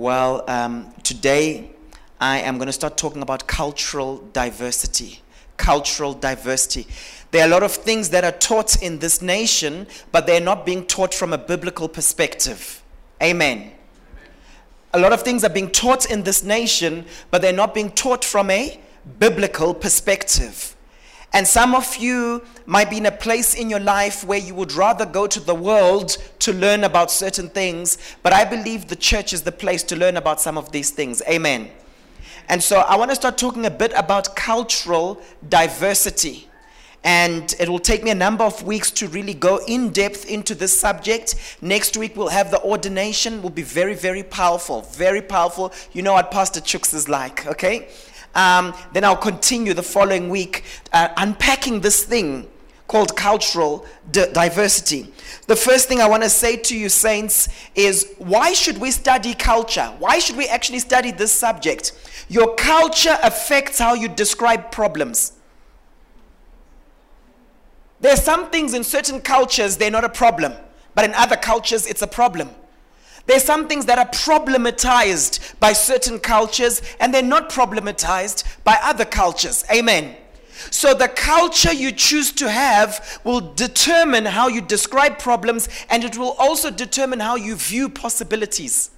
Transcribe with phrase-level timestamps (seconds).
[0.00, 1.68] Well, um, today
[2.18, 5.20] I am going to start talking about cultural diversity.
[5.58, 6.86] Cultural diversity.
[7.32, 10.64] There are a lot of things that are taught in this nation, but they're not
[10.64, 12.82] being taught from a biblical perspective.
[13.22, 13.72] Amen.
[14.94, 18.24] A lot of things are being taught in this nation, but they're not being taught
[18.24, 18.80] from a
[19.18, 20.74] biblical perspective.
[21.32, 24.72] And some of you might be in a place in your life where you would
[24.72, 29.32] rather go to the world to learn about certain things, but I believe the church
[29.32, 31.22] is the place to learn about some of these things.
[31.28, 31.70] Amen.
[32.48, 36.48] And so I want to start talking a bit about cultural diversity.
[37.02, 40.54] And it will take me a number of weeks to really go in depth into
[40.54, 41.56] this subject.
[41.62, 44.82] Next week, we'll have the ordination, will be very, very powerful.
[44.82, 45.72] Very powerful.
[45.92, 47.88] You know what Pastor Chooks is like, okay?
[48.34, 52.48] Um, then I'll continue the following week uh, unpacking this thing
[52.90, 55.12] called cultural diversity.
[55.46, 59.32] The first thing I want to say to you, saints, is why should we study
[59.32, 59.94] culture?
[60.00, 61.92] Why should we actually study this subject?
[62.28, 65.34] Your culture affects how you describe problems.
[68.00, 70.54] There are some things in certain cultures, they're not a problem,
[70.94, 72.50] but in other cultures, it's a problem.
[73.26, 79.04] There's some things that are problematized by certain cultures and they're not problematized by other
[79.04, 79.64] cultures.
[79.72, 80.16] Amen.
[80.70, 86.18] So the culture you choose to have will determine how you describe problems and it
[86.18, 88.90] will also determine how you view possibilities.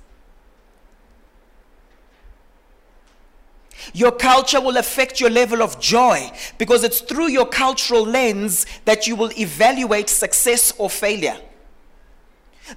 [3.92, 9.06] Your culture will affect your level of joy because it's through your cultural lens that
[9.06, 11.36] you will evaluate success or failure.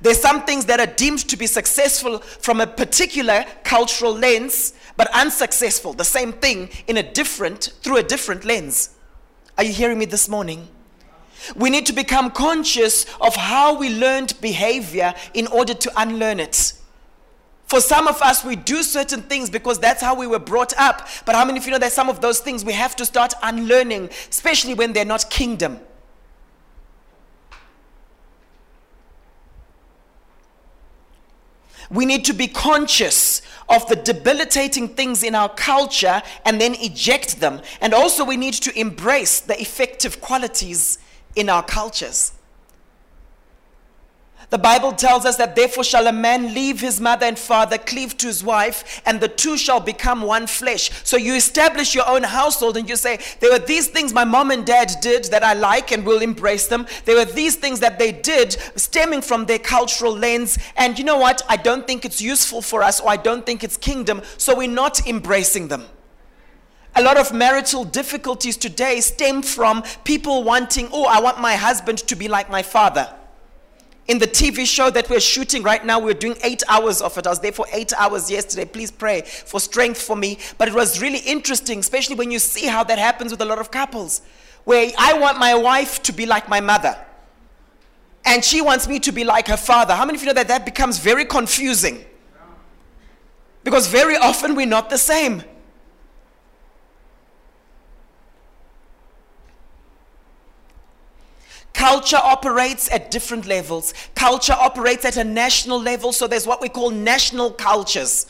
[0.01, 5.09] There's some things that are deemed to be successful from a particular cultural lens, but
[5.13, 8.89] unsuccessful, the same thing in a different, through a different lens.
[9.57, 10.67] Are you hearing me this morning?
[11.55, 16.73] We need to become conscious of how we learned behavior in order to unlearn it.
[17.67, 21.07] For some of us, we do certain things because that's how we were brought up.
[21.25, 23.33] But how many of you know that some of those things we have to start
[23.41, 25.79] unlearning, especially when they're not kingdom?
[31.89, 37.39] We need to be conscious of the debilitating things in our culture and then eject
[37.39, 37.61] them.
[37.81, 40.97] And also, we need to embrace the effective qualities
[41.35, 42.31] in our cultures.
[44.49, 48.15] The Bible tells us that therefore shall a man leave his mother and father, cleave
[48.17, 50.91] to his wife, and the two shall become one flesh.
[51.03, 54.51] So you establish your own household and you say, There were these things my mom
[54.51, 56.85] and dad did that I like and will embrace them.
[57.05, 60.59] There were these things that they did stemming from their cultural lens.
[60.77, 61.41] And you know what?
[61.49, 64.21] I don't think it's useful for us or I don't think it's kingdom.
[64.37, 65.85] So we're not embracing them.
[66.97, 71.97] A lot of marital difficulties today stem from people wanting, oh, I want my husband
[71.99, 73.13] to be like my father
[74.07, 77.25] in the TV show that we're shooting right now, we're doing eight hours of it.
[77.25, 78.65] I was there for eight hours yesterday.
[78.65, 80.37] Please pray for strength for me.
[80.57, 83.57] But it was really interesting, especially when you see how that happens with a lot
[83.57, 84.21] of couples,
[84.63, 86.95] where I want my wife to be like my mother,
[88.25, 89.95] and she wants me to be like her father.
[89.95, 92.05] How many of you know that that becomes very confusing?
[93.63, 95.43] Because very often we're not the same.
[101.75, 103.93] Culture operates at different levels.
[104.15, 108.27] Culture operates at a national level, so there's what we call national cultures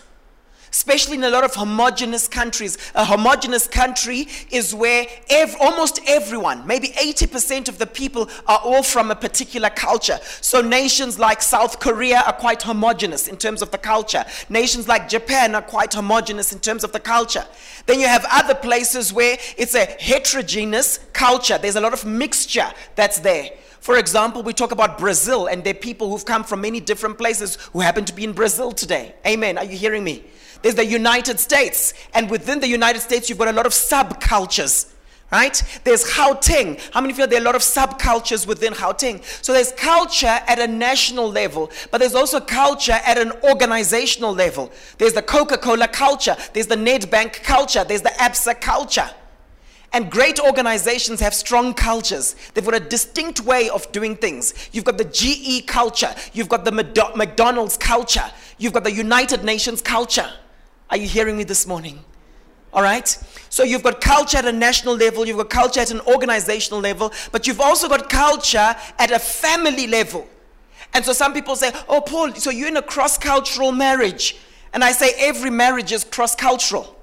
[0.76, 2.78] especially in a lot of homogenous countries.
[2.96, 8.84] A homogenous country is where ev- almost everyone, maybe 80% of the people, are all
[8.84, 10.20] from a particular culture.
[10.42, 14.26] So nations like South Korea are quite homogenous in terms of the culture.
[14.50, 17.46] Nations like Japan are quite homogenous in terms of the culture.
[17.86, 21.58] Then you have other places where it's a heterogeneous culture.
[21.58, 23.52] There's a lot of mixture that's there.
[23.80, 27.18] For example, we talk about Brazil, and there are people who've come from many different
[27.18, 29.16] places who happen to be in Brazil today.
[29.26, 29.58] Amen.
[29.58, 30.26] Are you hearing me?
[30.66, 34.92] There's the United States, and within the United States, you've got a lot of subcultures.
[35.32, 35.62] Right?
[35.84, 36.82] There's Gauteng.
[36.92, 39.24] How many of you know there are a lot of subcultures within Gauteng?
[39.44, 44.72] So there's culture at a national level, but there's also culture at an organizational level.
[44.98, 49.12] There's the Coca Cola culture, there's the Nedbank culture, there's the ABSA culture.
[49.94, 52.36] And great organizations have strong cultures.
[52.56, 54.56] They've got a distinct way of doing things.
[54.72, 59.84] You've got the GE culture, you've got the McDonald's culture, you've got the United Nations
[59.84, 60.28] culture.
[60.90, 62.00] Are you hearing me this morning?
[62.74, 63.08] All right?
[63.50, 67.12] So you've got culture at a national level, you've got culture at an organizational level,
[67.32, 70.28] but you've also got culture at a family level.
[70.94, 74.38] And so some people say, Oh, Paul, so you're in a cross cultural marriage.
[74.74, 76.96] And I say, Every marriage is cross cultural.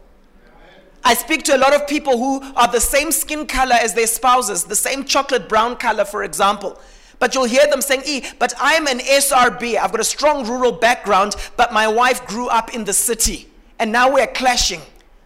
[1.04, 4.06] I speak to a lot of people who are the same skin color as their
[4.06, 6.78] spouses, the same chocolate brown color, for example.
[7.18, 9.76] But you'll hear them saying, E, but I'm an SRB.
[9.76, 13.48] I've got a strong rural background, but my wife grew up in the city.
[13.82, 14.80] And now we're clashing.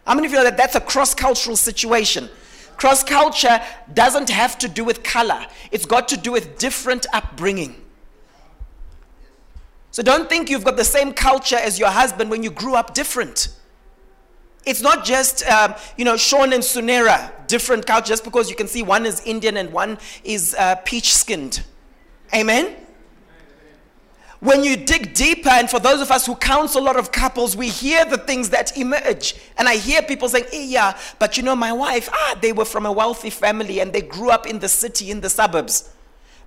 [0.07, 2.31] How many of you know that that's a cross cultural situation?
[2.79, 3.61] Cross culture
[3.93, 7.77] doesn't have to do with color, it's got to do with different upbringing.
[9.91, 12.95] So don't think you've got the same culture as your husband when you grew up
[12.95, 13.49] different.
[14.65, 18.69] It's not just, um, you know, Sean and Sunera, different culture, just because you can
[18.69, 21.63] see one is Indian and one is uh, peach skinned.
[22.35, 22.75] Amen?
[24.41, 27.57] When you dig deeper, and for those of us who counsel a lot of couples,
[27.57, 29.35] we hear the things that emerge.
[29.57, 32.67] And I hear people saying, hey, yeah, but you know, my wife, ah, they were
[32.67, 35.91] from a wealthy family and they grew up in the city, in the suburbs.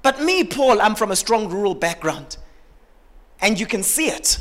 [0.01, 2.37] But me, Paul, I'm from a strong rural background.
[3.41, 4.39] And you can see it.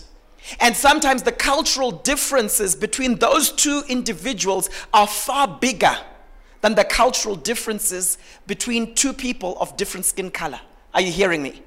[0.60, 5.96] And sometimes the cultural differences between those two individuals are far bigger
[6.60, 10.60] than the cultural differences between two people of different skin color.
[10.92, 11.62] Are you hearing me?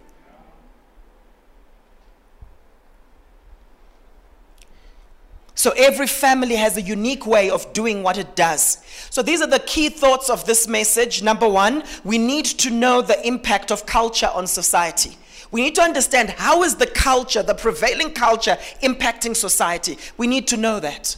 [5.55, 8.83] So every family has a unique way of doing what it does.
[9.09, 11.21] So these are the key thoughts of this message.
[11.21, 15.17] Number one, we need to know the impact of culture on society.
[15.51, 19.97] We need to understand how is the culture, the prevailing culture, impacting society.
[20.17, 21.17] We need to know that.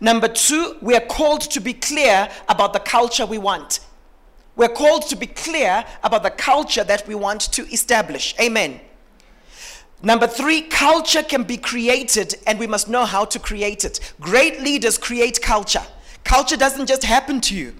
[0.00, 3.80] Number two, we are called to be clear about the culture we want.
[4.54, 8.34] We're called to be clear about the culture that we want to establish.
[8.40, 8.80] Amen.
[10.02, 14.14] Number three, culture can be created and we must know how to create it.
[14.20, 15.82] Great leaders create culture.
[16.24, 17.74] Culture doesn't just happen to you.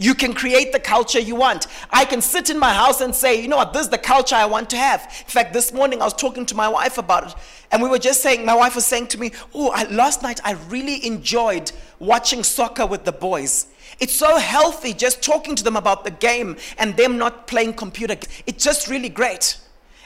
[0.00, 1.66] You can create the culture you want.
[1.90, 4.36] I can sit in my house and say, you know what, this is the culture
[4.36, 5.02] I want to have.
[5.02, 7.34] In fact, this morning I was talking to my wife about it,
[7.72, 10.52] and we were just saying, my wife was saying to me, oh, last night I
[10.68, 13.66] really enjoyed watching soccer with the boys.
[13.98, 18.16] It's so healthy just talking to them about the game and them not playing computer.
[18.46, 19.58] It's just really great.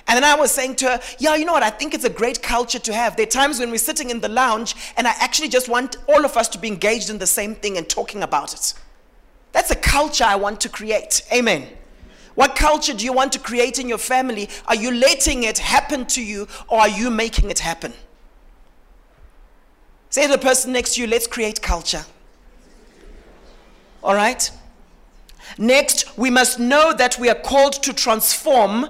[0.08, 1.62] And then I was saying to her, Yeah, you know what?
[1.62, 3.16] I think it's a great culture to have.
[3.16, 6.24] There are times when we're sitting in the lounge and I actually just want all
[6.24, 8.74] of us to be engaged in the same thing and talking about it.
[9.52, 11.22] That's a culture I want to create.
[11.32, 11.68] Amen.
[12.34, 14.48] What culture do you want to create in your family?
[14.66, 17.92] Are you letting it happen to you or are you making it happen?
[20.08, 22.04] Say to the person next to you, let's create culture.
[24.02, 24.50] All right?
[25.58, 28.88] Next, we must know that we are called to transform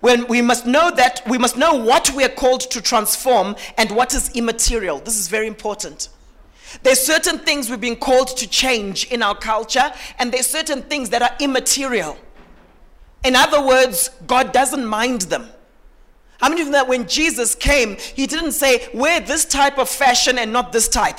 [0.00, 3.90] when we must know that we must know what we are called to transform and
[3.90, 4.98] what is immaterial.
[4.98, 6.08] This is very important.
[6.82, 11.10] There's certain things we've been called to change in our culture, and there's certain things
[11.10, 12.16] that are immaterial.
[13.24, 15.48] In other words, God doesn't mind them.
[16.40, 19.78] How many of you know that when Jesus came, he didn't say, wear this type
[19.78, 21.18] of fashion and not this type?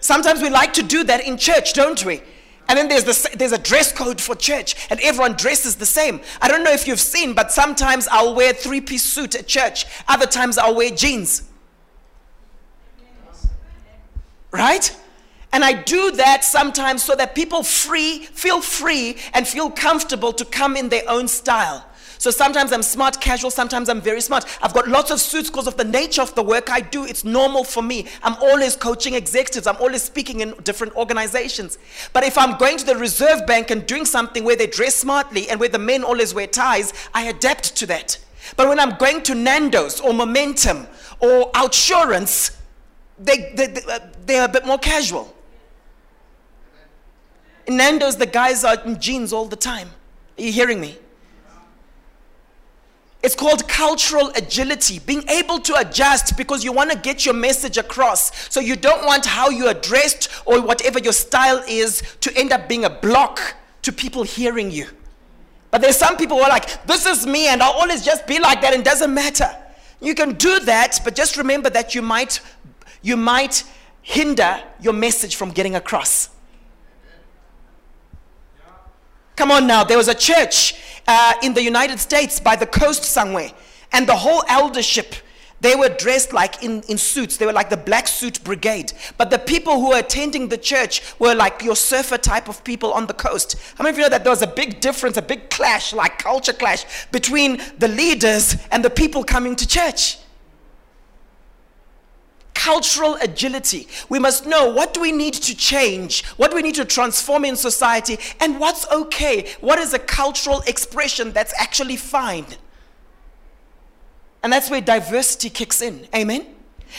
[0.00, 2.22] Sometimes we like to do that in church, don't we?
[2.70, 6.20] And then there's, the, there's a dress code for church, and everyone dresses the same.
[6.40, 9.86] I don't know if you've seen, but sometimes I'll wear three piece suit at church,
[10.06, 11.42] other times I'll wear jeans.
[14.52, 14.96] Right?
[15.52, 20.44] And I do that sometimes so that people free, feel free and feel comfortable to
[20.44, 21.84] come in their own style.
[22.20, 24.44] So sometimes I'm smart casual, sometimes I'm very smart.
[24.60, 27.06] I've got lots of suits because of the nature of the work I do.
[27.06, 28.08] It's normal for me.
[28.22, 31.78] I'm always coaching executives, I'm always speaking in different organizations.
[32.12, 35.48] But if I'm going to the Reserve Bank and doing something where they dress smartly
[35.48, 38.18] and where the men always wear ties, I adapt to that.
[38.54, 40.88] But when I'm going to Nando's or Momentum
[41.20, 42.54] or Outsurance,
[43.18, 45.34] they, they, they, uh, they're a bit more casual.
[47.66, 49.88] In Nando's, the guys are in jeans all the time.
[50.36, 50.98] Are you hearing me?
[53.22, 57.76] It's called cultural agility, being able to adjust because you want to get your message
[57.76, 58.48] across.
[58.52, 62.50] So you don't want how you are dressed or whatever your style is to end
[62.50, 64.86] up being a block to people hearing you.
[65.70, 68.38] But there's some people who are like, this is me and I'll always just be
[68.40, 69.54] like that and doesn't matter.
[70.00, 72.40] You can do that, but just remember that you might
[73.02, 73.64] you might
[74.02, 76.30] hinder your message from getting across.
[79.36, 80.74] Come on now, there was a church
[81.10, 83.50] uh, in the United States by the coast somewhere,
[83.90, 85.16] and the whole eldership.
[85.60, 87.36] They were dressed like in, in suits.
[87.36, 88.92] They were like the black suit brigade.
[89.18, 92.92] But the people who were attending the church were like your surfer type of people
[92.94, 93.56] on the coast.
[93.76, 96.16] How many of you know that there was a big difference, a big clash, like
[96.18, 100.16] culture clash, between the leaders and the people coming to church?
[102.64, 103.88] Cultural agility.
[104.10, 107.46] We must know what do we need to change, what do we need to transform
[107.46, 109.50] in society, and what's okay.
[109.60, 112.46] What is a cultural expression that's actually fine?
[114.42, 116.06] And that's where diversity kicks in.
[116.14, 116.46] Amen?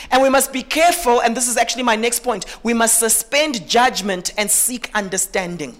[0.09, 3.67] And we must be careful, and this is actually my next point we must suspend
[3.67, 5.79] judgment and seek understanding.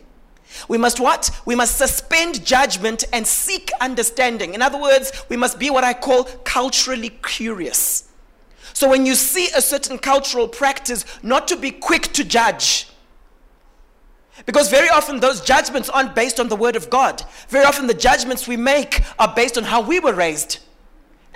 [0.67, 1.31] We must what?
[1.45, 4.53] We must suspend judgment and seek understanding.
[4.53, 8.10] In other words, we must be what I call culturally curious.
[8.81, 12.87] So when you see a certain cultural practice, not to be quick to judge.
[14.47, 17.23] Because very often those judgments aren't based on the word of God.
[17.47, 20.57] Very often the judgments we make are based on how we were raised.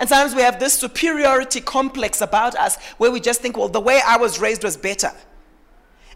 [0.00, 3.78] And sometimes we have this superiority complex about us where we just think, well, the
[3.78, 5.12] way I was raised was better.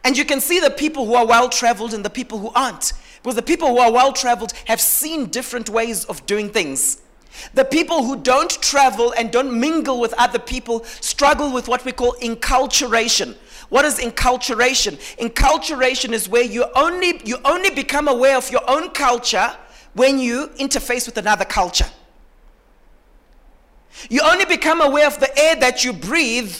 [0.02, 2.92] And you can see the people who are well traveled and the people who aren't.
[3.22, 7.00] Because the people who are well traveled have seen different ways of doing things.
[7.54, 11.92] The people who don't travel and don't mingle with other people struggle with what we
[11.92, 13.36] call enculturation.
[13.68, 14.96] What is enculturation?
[15.18, 19.56] Enculturation is where you only, you only become aware of your own culture
[19.94, 21.86] when you interface with another culture.
[24.08, 26.54] You only become aware of the air that you breathe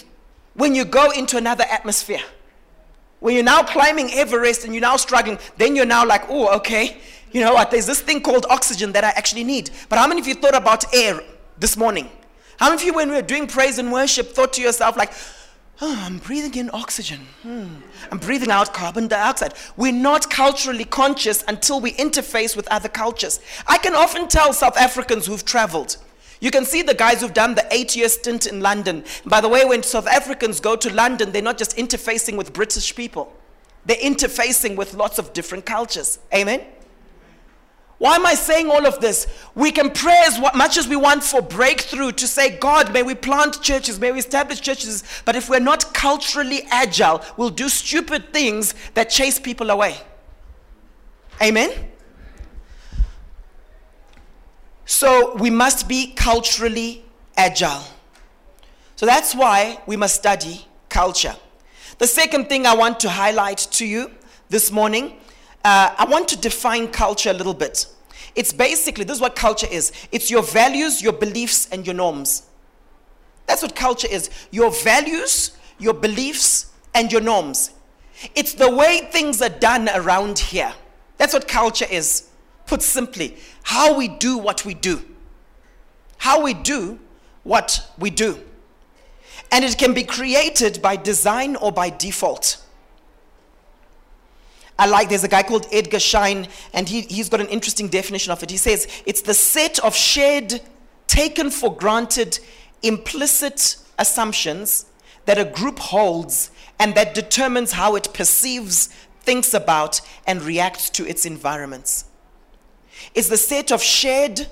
[0.55, 2.23] when you go into another atmosphere.
[3.21, 6.99] When you're now climbing Everest and you're now struggling, then you're now like, oh, okay,
[7.33, 7.71] you know what?
[7.71, 9.71] There's this thing called oxygen that I actually need.
[9.89, 11.21] But how many of you thought about air
[11.59, 12.11] this morning?
[12.59, 15.13] How many of you, when we were doing praise and worship, thought to yourself, like,
[15.81, 17.21] oh, I'm breathing in oxygen.
[17.43, 17.77] Hmm.
[18.11, 19.55] I'm breathing out carbon dioxide.
[19.77, 23.41] We're not culturally conscious until we interface with other cultures.
[23.67, 25.97] I can often tell South Africans who've traveled
[26.41, 29.05] you can see the guys who've done the eight year stint in London.
[29.27, 32.97] By the way, when South Africans go to London, they're not just interfacing with British
[32.97, 33.33] people,
[33.85, 36.19] they're interfacing with lots of different cultures.
[36.35, 36.63] Amen?
[38.01, 39.27] Why am I saying all of this?
[39.55, 43.15] We can pray as much as we want for breakthrough to say, God, may we
[43.15, 45.05] plant churches, may we establish churches.
[45.27, 49.99] But if we're not culturally agile, we'll do stupid things that chase people away.
[51.43, 51.73] Amen?
[54.87, 57.05] So we must be culturally
[57.37, 57.85] agile.
[58.97, 61.37] So that's why we must study culture.
[61.99, 64.11] The second thing I want to highlight to you
[64.49, 65.20] this morning,
[65.65, 67.87] uh, I want to define culture a little bit.
[68.35, 72.43] It's basically, this is what culture is it's your values, your beliefs, and your norms.
[73.47, 77.73] That's what culture is your values, your beliefs, and your norms.
[78.35, 80.73] It's the way things are done around here.
[81.17, 82.29] That's what culture is.
[82.67, 85.03] Put simply, how we do what we do.
[86.19, 87.01] How we do
[87.43, 88.39] what we do.
[89.51, 92.63] And it can be created by design or by default.
[94.81, 98.33] I like, there's a guy called Edgar Schein, and he, he's got an interesting definition
[98.33, 98.51] of it.
[98.51, 100.63] He says it's the set of shared,
[101.07, 102.39] taken for granted,
[102.83, 104.87] implicit assumptions
[105.27, 108.87] that a group holds and that determines how it perceives,
[109.21, 112.07] thinks about, and reacts to its environments
[113.15, 114.47] It's the set of shared,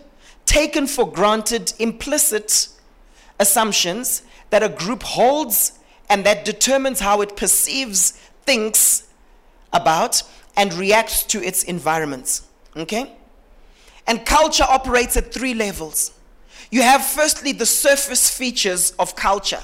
[0.45, 2.69] taken for granted, implicit
[3.41, 4.21] assumptions
[4.51, 5.79] that a group holds
[6.11, 8.11] and that determines how it perceives,
[8.45, 9.08] thinks
[9.73, 10.23] about,
[10.57, 12.43] and reacts to its environments.
[12.77, 13.13] Okay?
[14.07, 16.13] And culture operates at three levels.
[16.71, 19.63] You have, firstly, the surface features of culture.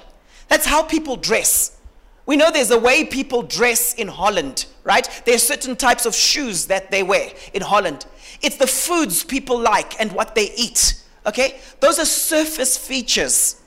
[0.48, 1.78] That's how people dress.
[2.26, 5.08] We know there's a way people dress in Holland, right?
[5.26, 8.06] There are certain types of shoes that they wear in Holland.
[8.40, 11.02] It's the foods people like and what they eat.
[11.26, 11.58] Okay?
[11.80, 13.60] Those are surface features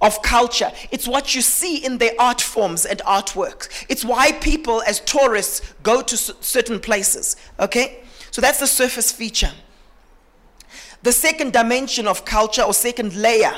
[0.00, 0.70] of culture.
[0.90, 3.68] It's what you see in their art forms and artworks.
[3.88, 7.36] It's why people, as tourists, go to certain places.
[7.58, 8.00] Okay?
[8.30, 9.52] So that's the surface feature.
[11.02, 13.54] The second dimension of culture, or second layer,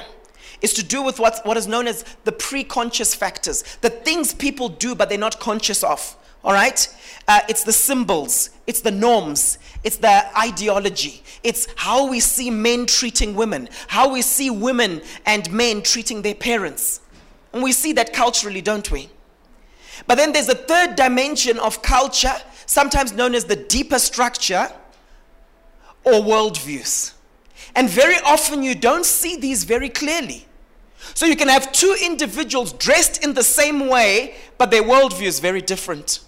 [0.60, 4.34] is to do with what, what is known as the pre conscious factors, the things
[4.34, 6.16] people do but they're not conscious of.
[6.48, 6.88] All right?
[7.28, 12.86] Uh, it's the symbols, it's the norms, it's the ideology, it's how we see men
[12.86, 17.02] treating women, how we see women and men treating their parents.
[17.52, 19.10] And we see that culturally, don't we?
[20.06, 24.72] But then there's a third dimension of culture, sometimes known as the deeper structure
[26.04, 27.12] or worldviews.
[27.74, 30.46] And very often you don't see these very clearly.
[31.12, 35.40] So you can have two individuals dressed in the same way, but their worldview is
[35.40, 36.20] very different.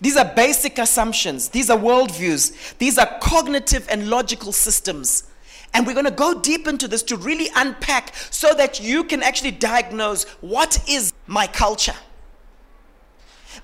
[0.00, 1.48] These are basic assumptions.
[1.48, 2.76] These are worldviews.
[2.78, 5.24] These are cognitive and logical systems.
[5.72, 9.22] And we're going to go deep into this to really unpack so that you can
[9.22, 11.94] actually diagnose what is my culture.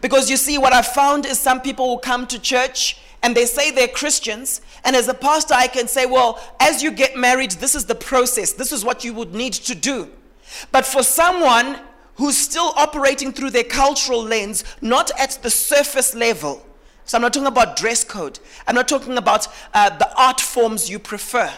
[0.01, 3.47] Because you see, what I found is some people will come to church and they
[3.47, 4.61] say they're Christians.
[4.85, 7.95] And as a pastor, I can say, well, as you get married, this is the
[7.95, 10.11] process, this is what you would need to do.
[10.71, 11.79] But for someone
[12.23, 16.65] who's still operating through their cultural lens, not at the surface level.
[17.05, 18.39] So I'm not talking about dress code.
[18.65, 21.53] I'm not talking about uh, the art forms you prefer.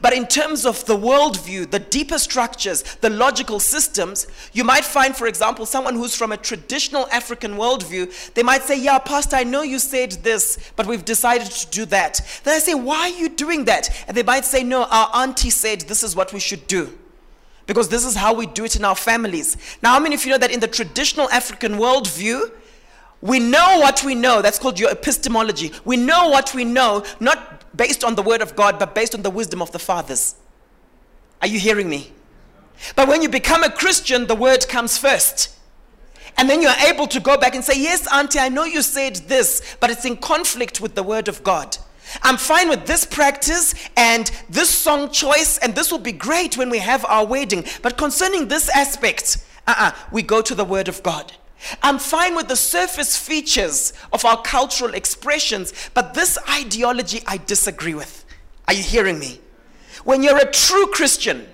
[0.00, 5.16] But in terms of the worldview, the deeper structures, the logical systems, you might find,
[5.16, 9.42] for example, someone who's from a traditional African worldview, they might say, Yeah, Pastor, I
[9.42, 12.20] know you said this, but we've decided to do that.
[12.44, 13.90] Then I say, Why are you doing that?
[14.06, 16.96] And they might say, No, our auntie said this is what we should do.
[17.72, 19.56] Because this is how we do it in our families.
[19.82, 22.52] Now, how many of you know that in the traditional African worldview,
[23.22, 24.42] we know what we know.
[24.42, 25.72] That's called your epistemology.
[25.86, 29.22] We know what we know, not based on the word of God, but based on
[29.22, 30.34] the wisdom of the fathers.
[31.40, 32.12] Are you hearing me?
[32.94, 35.56] But when you become a Christian, the word comes first.
[36.36, 39.16] And then you're able to go back and say, Yes, Auntie, I know you said
[39.16, 41.78] this, but it's in conflict with the word of God.
[42.22, 46.70] I'm fine with this practice and this song choice, and this will be great when
[46.70, 47.64] we have our wedding.
[47.80, 51.32] But concerning this aspect, uh-uh, we go to the word of God.
[51.82, 57.94] I'm fine with the surface features of our cultural expressions, but this ideology I disagree
[57.94, 58.24] with.
[58.66, 59.40] Are you hearing me?
[60.04, 61.46] When you're a true Christian,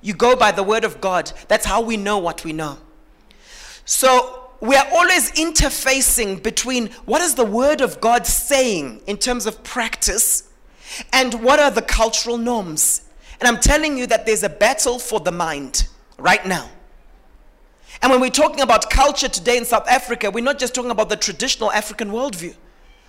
[0.00, 1.32] you go by the word of God.
[1.48, 2.78] That's how we know what we know.
[3.84, 9.46] So we are always interfacing between what is the word of God saying in terms
[9.46, 10.48] of practice
[11.12, 13.02] and what are the cultural norms.
[13.40, 15.88] And I'm telling you that there's a battle for the mind
[16.18, 16.68] right now.
[18.02, 21.08] And when we're talking about culture today in South Africa, we're not just talking about
[21.08, 22.54] the traditional African worldview.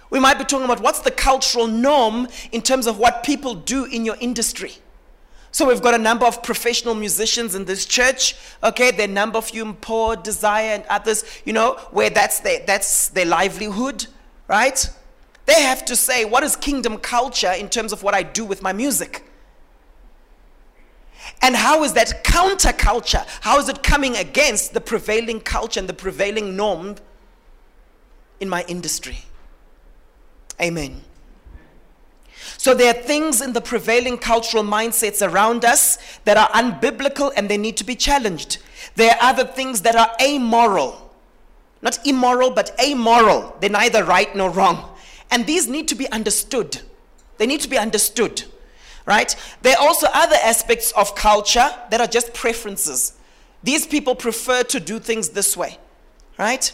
[0.09, 3.85] We might be talking about what's the cultural norm in terms of what people do
[3.85, 4.73] in your industry.
[5.51, 8.35] So we've got a number of professional musicians in this church.
[8.63, 12.39] Okay, there are a number of you, Poor, Desire, and others, you know, where that's
[12.39, 14.07] their, that's their livelihood,
[14.47, 14.89] right?
[15.45, 18.61] They have to say, what is kingdom culture in terms of what I do with
[18.61, 19.25] my music?
[21.41, 23.25] And how is that counterculture?
[23.41, 26.95] How is it coming against the prevailing culture and the prevailing norm
[28.39, 29.19] in my industry?
[30.61, 31.01] Amen.
[32.61, 37.49] So there are things in the prevailing cultural mindsets around us that are unbiblical and
[37.49, 38.59] they need to be challenged.
[38.93, 41.11] There are other things that are amoral.
[41.81, 43.57] Not immoral, but amoral.
[43.59, 44.95] They're neither right nor wrong.
[45.31, 46.81] And these need to be understood.
[47.39, 48.43] They need to be understood
[49.07, 49.35] right?
[49.63, 53.13] There are also other aspects of culture that are just preferences.
[53.63, 55.79] These people prefer to do things this way,
[56.37, 56.71] right?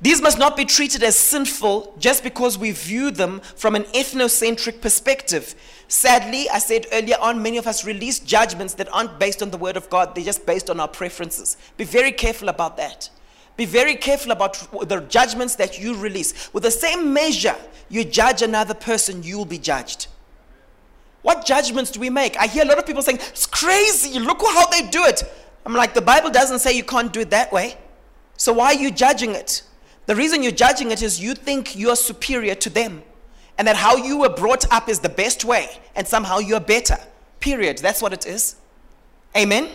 [0.00, 4.80] These must not be treated as sinful just because we view them from an ethnocentric
[4.80, 5.56] perspective.
[5.88, 9.56] Sadly, I said earlier on, many of us release judgments that aren't based on the
[9.56, 11.56] Word of God, they're just based on our preferences.
[11.76, 13.10] Be very careful about that.
[13.56, 14.54] Be very careful about
[14.88, 16.52] the judgments that you release.
[16.52, 17.56] With the same measure
[17.88, 20.06] you judge another person, you will be judged.
[21.22, 22.36] What judgments do we make?
[22.36, 24.16] I hear a lot of people saying, it's crazy.
[24.20, 25.24] Look how they do it.
[25.66, 27.76] I'm like, the Bible doesn't say you can't do it that way.
[28.36, 29.62] So why are you judging it?
[30.08, 33.02] The reason you're judging it is you think you're superior to them
[33.58, 36.96] and that how you were brought up is the best way and somehow you're better.
[37.40, 37.76] Period.
[37.76, 38.56] That's what it is.
[39.36, 39.68] Amen.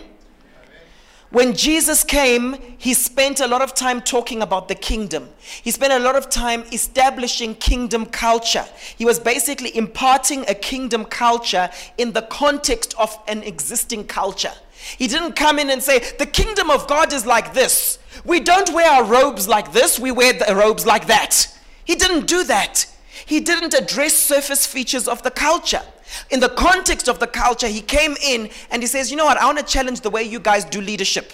[1.30, 5.30] When Jesus came, he spent a lot of time talking about the kingdom.
[5.62, 8.66] He spent a lot of time establishing kingdom culture.
[8.98, 11.70] He was basically imparting a kingdom culture
[12.00, 14.54] in the context of an existing culture.
[14.98, 18.00] He didn't come in and say, The kingdom of God is like this.
[18.26, 21.48] We don't wear our robes like this, we wear the robes like that.
[21.86, 22.86] He didn't do that.
[23.26, 25.82] He didn't address surface features of the culture
[26.30, 29.38] in the context of the culture, he came in and he says, You know what?
[29.38, 31.34] I want to challenge the way you guys do leadership.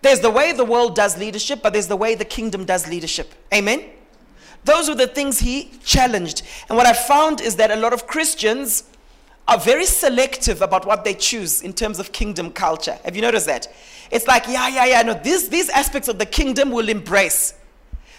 [0.00, 3.32] There's the way the world does leadership, but there's the way the kingdom does leadership.
[3.54, 3.84] Amen?
[4.64, 6.42] Those were the things he challenged.
[6.68, 8.84] And what I found is that a lot of Christians
[9.46, 12.98] are very selective about what they choose in terms of kingdom culture.
[13.04, 13.68] Have you noticed that?
[14.12, 17.54] It's like, yeah, yeah, yeah, no, these, these aspects of the kingdom will embrace.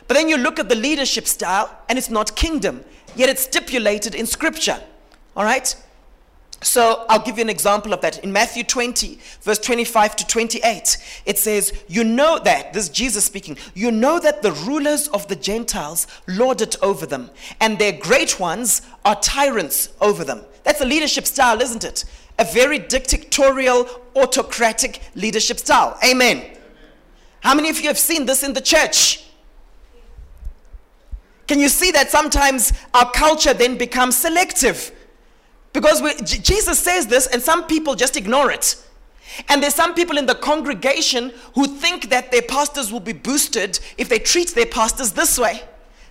[0.07, 2.83] But then you look at the leadership style and it's not kingdom,
[3.15, 4.81] yet it's stipulated in scripture.
[5.37, 5.73] All right?
[6.63, 8.23] So I'll give you an example of that.
[8.23, 13.25] In Matthew 20, verse 25 to 28, it says, You know that, this is Jesus
[13.25, 17.29] speaking, you know that the rulers of the Gentiles lord it over them,
[17.59, 20.41] and their great ones are tyrants over them.
[20.63, 22.05] That's a leadership style, isn't it?
[22.39, 25.97] A very dictatorial, autocratic leadership style.
[26.03, 26.37] Amen.
[26.37, 26.57] Amen.
[27.41, 29.23] How many of you have seen this in the church?
[31.47, 34.91] Can you see that sometimes our culture then becomes selective?
[35.73, 38.81] Because we, Jesus says this, and some people just ignore it.
[39.49, 43.79] And there's some people in the congregation who think that their pastors will be boosted
[43.97, 45.63] if they treat their pastors this way.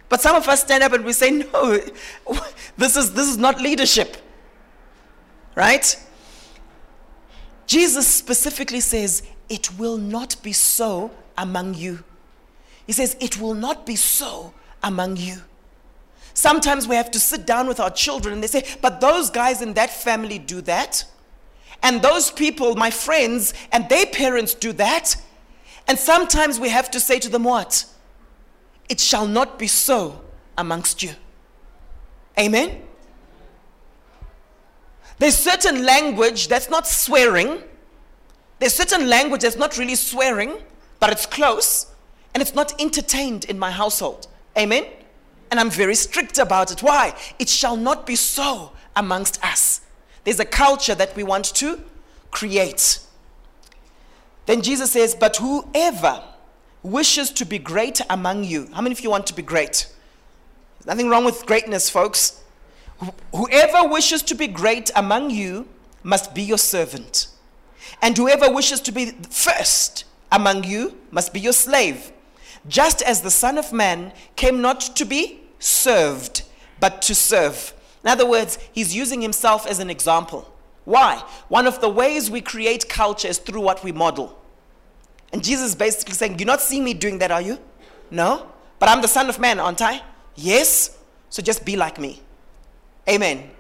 [0.09, 1.81] But some of us stand up and we say, no,
[2.77, 4.17] this is, this is not leadership.
[5.55, 5.97] Right?
[7.67, 12.03] Jesus specifically says, it will not be so among you.
[12.87, 15.37] He says, it will not be so among you.
[16.35, 19.63] Sometimes we have to sit down with our children and they say, but those guys
[19.63, 21.05] in that family do that.
[21.83, 25.17] And those people, my friends, and their parents do that.
[25.89, 27.85] And sometimes we have to say to them, what?
[28.89, 30.21] It shall not be so
[30.57, 31.13] amongst you.
[32.39, 32.83] Amen?
[35.23, 37.63] There's certain language that's not swearing.
[38.59, 40.55] There's certain language that's not really swearing,
[40.99, 41.87] but it's close,
[42.35, 44.27] and it's not entertained in my household.
[44.59, 44.85] Amen?
[45.53, 46.83] And I'm very strict about it.
[46.83, 47.15] Why?
[47.39, 49.83] It shall not be so amongst us.
[50.25, 51.81] There's a culture that we want to
[52.33, 52.99] create.
[54.47, 56.21] Then Jesus says, But whoever
[56.83, 59.87] wishes to be great among you, how many of you want to be great?
[60.85, 62.42] Nothing wrong with greatness, folks.
[63.35, 65.69] Whoever wishes to be great among you
[66.03, 67.29] must be your servant.
[68.01, 72.13] And whoever wishes to be first among you must be your slave.
[72.69, 76.43] Just as the Son of Man came not to be served,
[76.81, 77.75] but to serve.
[78.05, 80.53] In other words, he's using himself as an example.
[80.85, 81.23] Why?
[81.49, 84.39] One of the ways we create culture is through what we model.
[85.33, 87.59] And Jesus is basically saying, You're not seeing me doing that, are you?
[88.11, 88.51] No?
[88.79, 90.03] But I'm the Son of Man, aren't I?
[90.35, 90.99] Yes?
[91.31, 92.21] So just be like me.
[93.09, 93.51] Amen.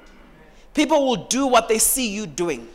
[0.74, 2.68] People will do what they see you doing.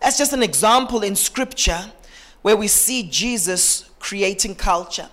[0.00, 1.92] That's just an example in Scripture
[2.42, 5.08] where we see Jesus creating culture.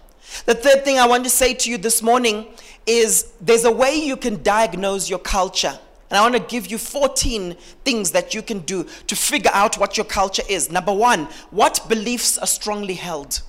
[0.45, 2.47] The third thing I want to say to you this morning
[2.85, 5.77] is there's a way you can diagnose your culture.
[6.09, 9.77] And I want to give you 14 things that you can do to figure out
[9.77, 10.71] what your culture is.
[10.71, 13.41] Number one, what beliefs are strongly held?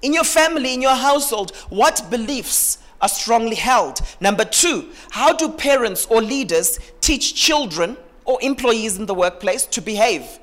[0.00, 4.00] In your family, in your household, what beliefs are strongly held?
[4.20, 9.80] Number two, how do parents or leaders teach children or employees in the workplace to
[9.80, 10.38] behave?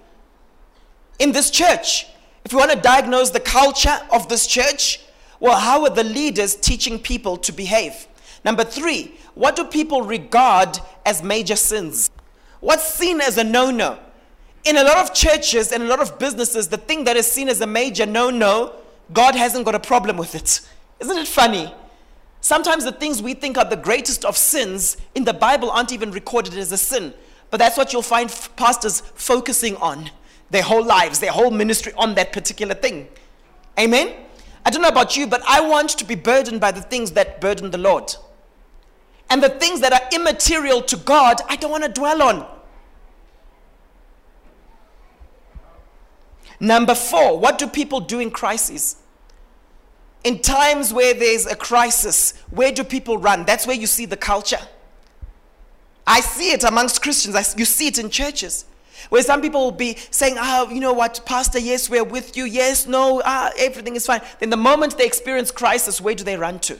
[1.20, 2.08] In this church,
[2.46, 5.02] if you want to diagnose the culture of this church,
[5.39, 8.08] well, how are the leaders teaching people to behave?
[8.43, 12.10] Number three, what do people regard as major sins?
[12.60, 14.00] What's seen as a no no?
[14.63, 17.50] In a lot of churches and a lot of businesses, the thing that is seen
[17.50, 18.74] as a major no no,
[19.13, 20.62] God hasn't got a problem with it.
[21.00, 21.74] Isn't it funny?
[22.48, 26.12] Sometimes the things we think are the greatest of sins in the Bible aren't even
[26.12, 27.14] recorded as a sin.
[27.50, 30.12] But that's what you'll find pastors focusing on
[30.50, 33.10] their whole lives, their whole ministry on that particular thing.
[33.78, 34.16] Amen?
[34.66, 37.42] I don't know about you, but I want to be burdened by the things that
[37.42, 38.16] burden the Lord.
[39.30, 42.48] And the things that are immaterial to God, I don't want to dwell on.
[46.62, 48.96] Number four, what do people do in crises?
[50.28, 53.46] In times where there's a crisis, where do people run?
[53.46, 54.60] That's where you see the culture.
[56.06, 58.66] I see it amongst Christians, I, you see it in churches.
[59.08, 62.44] Where some people will be saying, oh, you know what, Pastor, yes, we're with you.
[62.44, 64.20] Yes, no, ah, everything is fine.
[64.42, 66.78] Then the moment they experience crisis, where do they run to?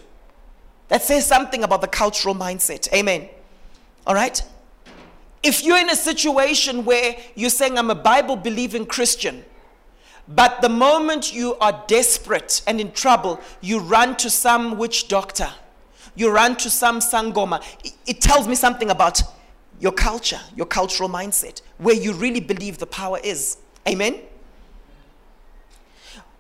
[0.90, 2.92] That says something about the cultural mindset.
[2.92, 3.30] Amen.
[4.06, 4.42] All right?
[5.42, 9.46] If you're in a situation where you're saying, I'm a Bible believing Christian,
[10.28, 15.50] but the moment you are desperate and in trouble, you run to some witch doctor,
[16.16, 17.64] you run to some sangoma,
[18.06, 19.22] it, tells me something about
[19.80, 23.58] your culture, your cultural mindset, where you really believe the power is.
[23.88, 24.20] Amen?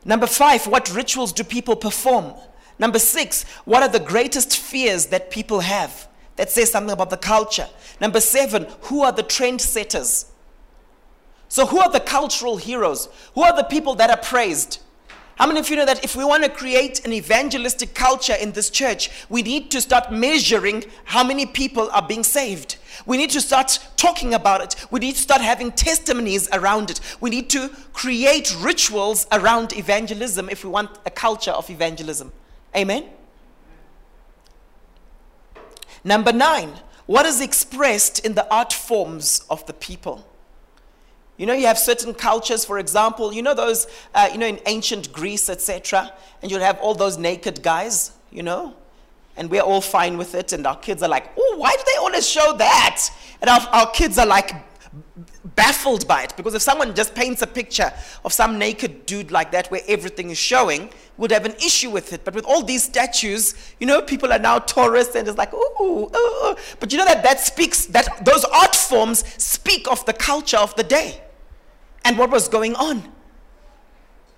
[0.03, 2.33] Number five, what rituals do people perform?
[2.79, 6.07] Number six, what are the greatest fears that people have?
[6.35, 7.67] That says something about the culture.
[7.99, 10.27] Number seven, who are the trendsetters?
[11.49, 13.09] So, who are the cultural heroes?
[13.35, 14.79] Who are the people that are praised?
[15.37, 18.53] How many of you know that if we want to create an evangelistic culture in
[18.53, 22.77] this church, we need to start measuring how many people are being saved?
[23.05, 24.87] We need to start talking about it.
[24.89, 26.99] We need to start having testimonies around it.
[27.21, 32.33] We need to create rituals around evangelism if we want a culture of evangelism.
[32.75, 33.05] Amen?
[36.03, 36.73] Number nine,
[37.05, 40.26] what is expressed in the art forms of the people?
[41.37, 44.59] You know, you have certain cultures, for example, you know those, uh, you know, in
[44.65, 48.73] ancient Greece, etc., and you'll have all those naked guys, you know,
[49.35, 51.97] and we're all fine with it, and our kids are like, oh, why do they
[51.99, 53.07] always show that?
[53.39, 54.51] And our, our kids are like
[55.55, 57.93] baffled by it, because if someone just paints a picture
[58.25, 62.13] of some naked dude like that where everything is showing, would have an issue with
[62.13, 62.25] it.
[62.25, 66.09] But with all these statues, you know, people are now tourists and it's like, ooh,
[66.15, 66.55] ooh.
[66.79, 70.75] But you know that that speaks, that those art forms speak of the culture of
[70.75, 71.21] the day
[72.07, 73.03] and what was going on.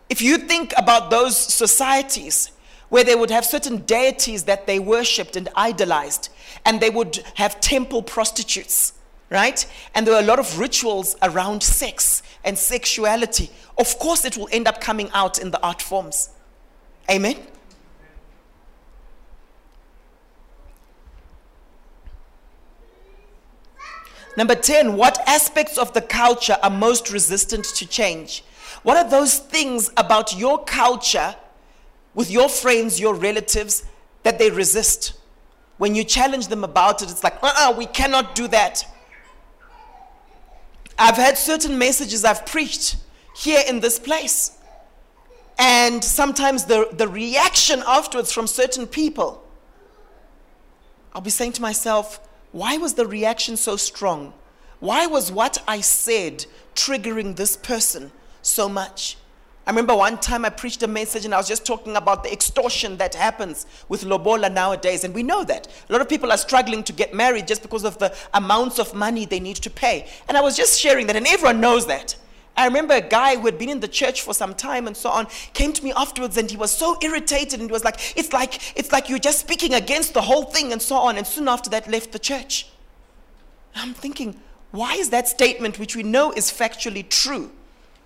[0.10, 2.51] If you think about those societies
[2.89, 6.29] where they would have certain deities that they worshipped and idolized,
[6.65, 8.93] and they would have temple prostitutes,
[9.29, 9.63] right?
[9.93, 13.51] And there were a lot of rituals around sex and sexuality.
[13.77, 16.29] Of course, it will end up coming out in the art forms.
[17.08, 17.36] Amen?
[24.37, 28.43] Number 10, what aspects of the culture are most resistant to change?
[28.83, 31.35] What are those things about your culture
[32.13, 33.83] with your friends, your relatives,
[34.23, 35.13] that they resist?
[35.77, 38.85] When you challenge them about it, it's like, uh uh-uh, we cannot do that.
[40.97, 42.97] I've had certain messages I've preached
[43.35, 44.57] here in this place.
[45.57, 49.43] And sometimes the, the reaction afterwards from certain people,
[51.13, 52.19] I'll be saying to myself,
[52.51, 54.33] why was the reaction so strong?
[54.79, 59.17] Why was what I said triggering this person so much?
[59.67, 62.33] I remember one time I preached a message and I was just talking about the
[62.33, 65.03] extortion that happens with Lobola nowadays.
[65.03, 65.67] And we know that.
[65.88, 68.95] A lot of people are struggling to get married just because of the amounts of
[68.95, 70.09] money they need to pay.
[70.27, 72.15] And I was just sharing that, and everyone knows that.
[72.59, 75.09] I remember a guy who had been in the church for some time and so
[75.09, 78.33] on came to me afterwards and he was so irritated and he was like, it's
[78.33, 81.17] like, it's like you're just speaking against the whole thing and so on.
[81.17, 82.67] And soon after that left the church.
[83.75, 84.41] I'm thinking,
[84.71, 87.49] why is that statement, which we know is factually true,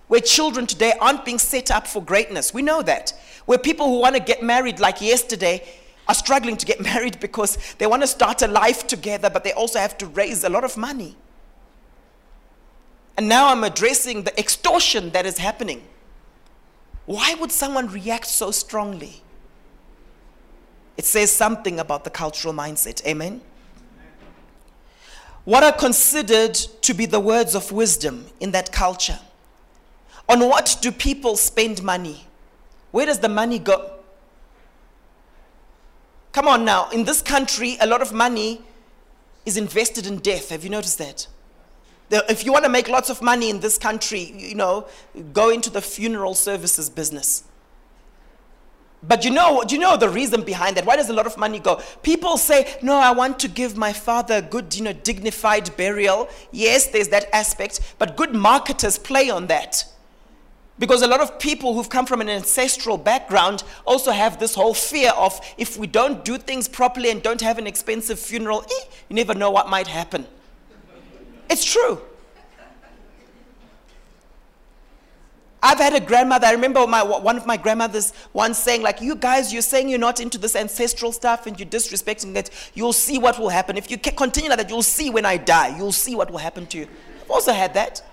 [0.08, 2.54] where children today aren't being set up for greatness.
[2.54, 3.12] We know that.
[3.48, 5.68] Where people who want to get married like yesterday
[6.08, 9.54] are struggling to get married because they want to start a life together, but they
[9.54, 11.16] also have to raise a lot of money.
[13.18, 15.84] And now I'm addressing the extortion that is happening.
[17.06, 19.22] Why would someone react so strongly?
[20.98, 23.06] It says something about the cultural mindset.
[23.06, 23.42] Amen?
[25.44, 29.20] What are considered to be the words of wisdom in that culture?
[30.30, 32.26] On what do people spend money?
[32.92, 33.92] Where does the money go?
[36.32, 38.62] Come on now, in this country, a lot of money
[39.46, 40.50] is invested in death.
[40.50, 41.28] Have you noticed that?
[42.12, 44.88] If you want to make lots of money in this country, you know,
[45.32, 47.44] go into the funeral services business.
[49.06, 50.86] But you know, do you know the reason behind that?
[50.86, 51.82] Why does a lot of money go?
[52.04, 56.30] People say, "No, I want to give my father a good, you know, dignified burial."
[56.52, 59.86] Yes, there's that aspect, but good marketers play on that.
[60.80, 64.74] Because a lot of people who've come from an ancestral background also have this whole
[64.74, 68.86] fear of if we don't do things properly and don't have an expensive funeral, eh,
[69.10, 70.26] you never know what might happen.
[71.50, 72.02] It's true.
[75.66, 79.16] I've had a grandmother, I remember my, one of my grandmothers once saying, like, you
[79.16, 82.50] guys, you're saying you're not into this ancestral stuff and you're disrespecting it.
[82.74, 83.78] You'll see what will happen.
[83.78, 85.78] If you continue like that, you'll see when I die.
[85.78, 86.88] You'll see what will happen to you.
[87.22, 88.04] I've also had that.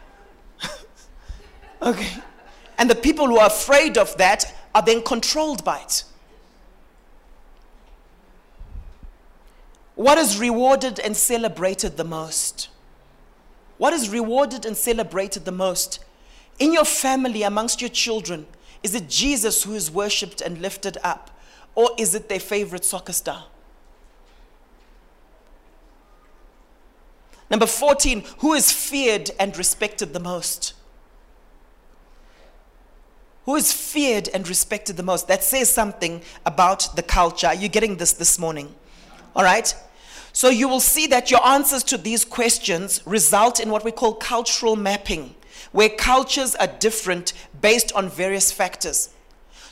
[1.83, 2.23] okay.
[2.79, 6.05] And the people who are afraid of that are then controlled by it.
[9.97, 12.69] What is rewarded and celebrated the most?
[13.81, 16.01] What is rewarded and celebrated the most?
[16.59, 18.47] In your family, amongst your children,
[18.83, 21.31] is it Jesus who is worshipped and lifted up?
[21.75, 23.47] Or is it their favorite soccer star?
[27.51, 30.75] Number 14, who is feared and respected the most?
[33.47, 35.27] who is feared and respected the most.
[35.27, 37.47] That says something about the culture.
[37.47, 38.73] Are you getting this this morning?
[39.35, 39.75] All right?
[40.33, 44.15] So you will see that your answers to these questions result in what we call
[44.15, 45.35] cultural mapping,
[45.73, 49.11] where cultures are different based on various factors.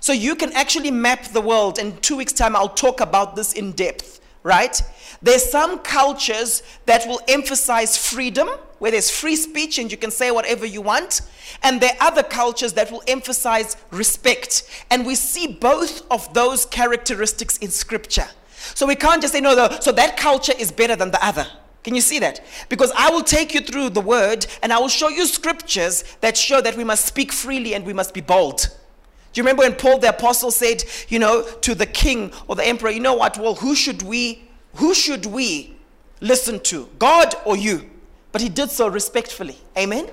[0.00, 1.78] So you can actually map the world.
[1.78, 4.80] In two weeks' time, I'll talk about this in depth, right?
[5.20, 10.30] There's some cultures that will emphasize freedom, where there's free speech and you can say
[10.30, 11.22] whatever you want.
[11.64, 14.62] And there are other cultures that will emphasize respect.
[14.90, 18.28] And we see both of those characteristics in scripture.
[18.74, 21.46] So we can't just say, no, so that culture is better than the other.
[21.84, 22.44] Can you see that?
[22.68, 26.36] Because I will take you through the word and I will show you scriptures that
[26.36, 28.68] show that we must speak freely and we must be bold.
[29.32, 32.66] Do you remember when Paul the apostle said, you know, to the king or the
[32.66, 33.38] emperor, you know what?
[33.38, 35.76] Well, who should we who should we
[36.20, 36.88] listen to?
[36.98, 37.88] God or you?
[38.32, 39.56] But he did so respectfully.
[39.76, 40.08] Amen?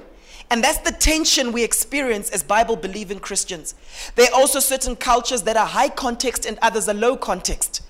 [0.49, 3.75] And that's the tension we experience as Bible believing Christians.
[4.15, 7.81] There are also certain cultures that are high context and others are low context.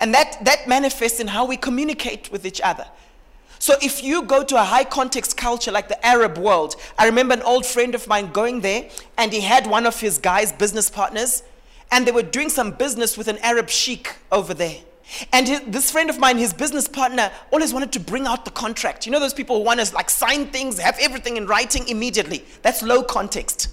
[0.00, 2.86] And that, that manifests in how we communicate with each other.
[3.58, 7.34] So if you go to a high context culture like the Arab world, I remember
[7.34, 10.90] an old friend of mine going there and he had one of his guys, business
[10.90, 11.42] partners,
[11.90, 14.76] and they were doing some business with an Arab sheik over there.
[15.32, 18.50] And his, this friend of mine, his business partner, always wanted to bring out the
[18.50, 19.06] contract.
[19.06, 22.44] You know those people who want to like sign things, have everything in writing immediately.
[22.62, 23.68] That's low context,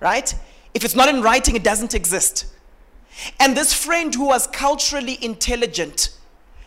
[0.00, 0.34] right?
[0.74, 2.46] If it's not in writing, it doesn't exist.
[3.38, 6.10] And this friend who was culturally intelligent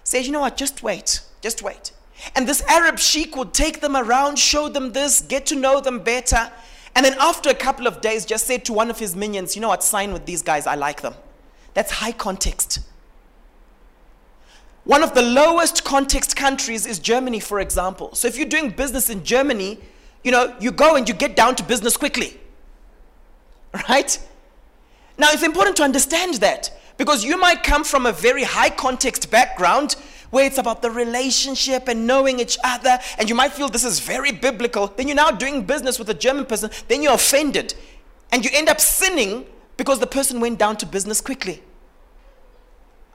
[0.03, 1.91] said, you know what, just wait, just wait.
[2.35, 5.99] And this Arab sheik would take them around, show them this, get to know them
[5.99, 6.51] better.
[6.95, 9.61] And then after a couple of days, just said to one of his minions, you
[9.61, 11.15] know what, sign with these guys, I like them.
[11.73, 12.79] That's high context.
[14.85, 18.13] One of the lowest context countries is Germany, for example.
[18.13, 19.79] So if you're doing business in Germany,
[20.23, 22.39] you know, you go and you get down to business quickly.
[23.89, 24.17] Right?
[25.17, 29.31] Now, it's important to understand that because you might come from a very high context
[29.31, 29.95] background
[30.31, 33.99] where it's about the relationship and knowing each other, and you might feel this is
[33.99, 34.87] very biblical.
[34.87, 37.73] Then you're now doing business with a German person, then you're offended,
[38.31, 39.45] and you end up sinning
[39.77, 41.61] because the person went down to business quickly.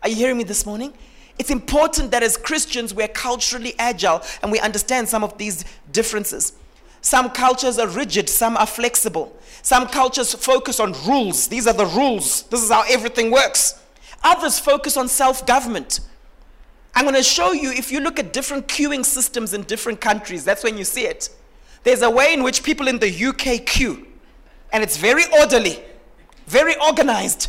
[0.03, 0.95] Are you hearing me this morning?
[1.39, 6.53] It's important that as Christians we're culturally agile and we understand some of these differences.
[7.01, 9.37] Some cultures are rigid, some are flexible.
[9.63, 11.49] Some cultures focus on rules.
[11.49, 12.43] These are the rules.
[12.45, 13.81] This is how everything works.
[14.23, 16.01] Others focus on self government.
[16.95, 20.45] I'm going to show you if you look at different queuing systems in different countries,
[20.45, 21.31] that's when you see it.
[21.85, 24.07] There's a way in which people in the UK queue,
[24.73, 25.83] and it's very orderly,
[26.47, 27.49] very organized.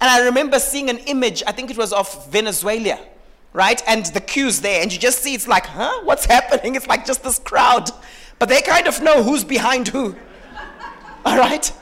[0.00, 2.98] And I remember seeing an image, I think it was of Venezuela,
[3.52, 3.82] right?
[3.86, 6.02] And the queue's there, and you just see it's like, huh?
[6.02, 6.74] What's happening?
[6.74, 7.90] It's like just this crowd.
[8.44, 10.14] But they kind of know who's behind who.
[11.24, 11.72] All right?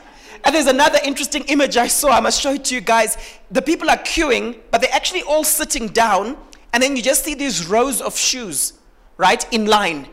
[0.45, 2.11] And there's another interesting image I saw.
[2.11, 3.17] I must show it to you guys.
[3.51, 6.37] The people are queuing, but they're actually all sitting down,
[6.71, 8.71] and then you just see these rows of shoes,
[9.17, 10.07] right, in line.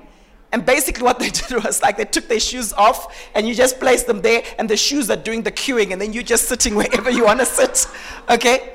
[0.51, 3.79] And basically, what they did was like they took their shoes off, and you just
[3.79, 6.75] place them there, and the shoes are doing the queuing, and then you're just sitting
[6.81, 7.87] wherever you want to sit.
[8.29, 8.73] Okay?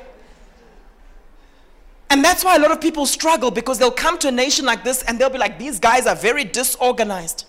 [2.09, 4.85] And that's why a lot of people struggle because they'll come to a nation like
[4.85, 7.47] this and they'll be like, these guys are very disorganized.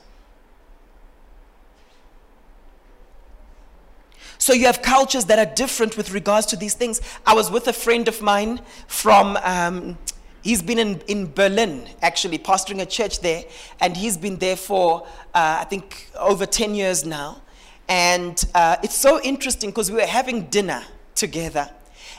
[4.47, 7.01] So you have cultures that are different with regards to these things.
[7.27, 9.99] I was with a friend of mine from, um,
[10.45, 13.43] he's been in, in Berlin, actually, pastoring a church there,
[13.81, 15.05] and he's been there for,
[15.35, 17.43] uh, I think, over 10 years now.
[17.89, 20.85] And uh, it's so interesting because we were having dinner
[21.17, 21.69] together.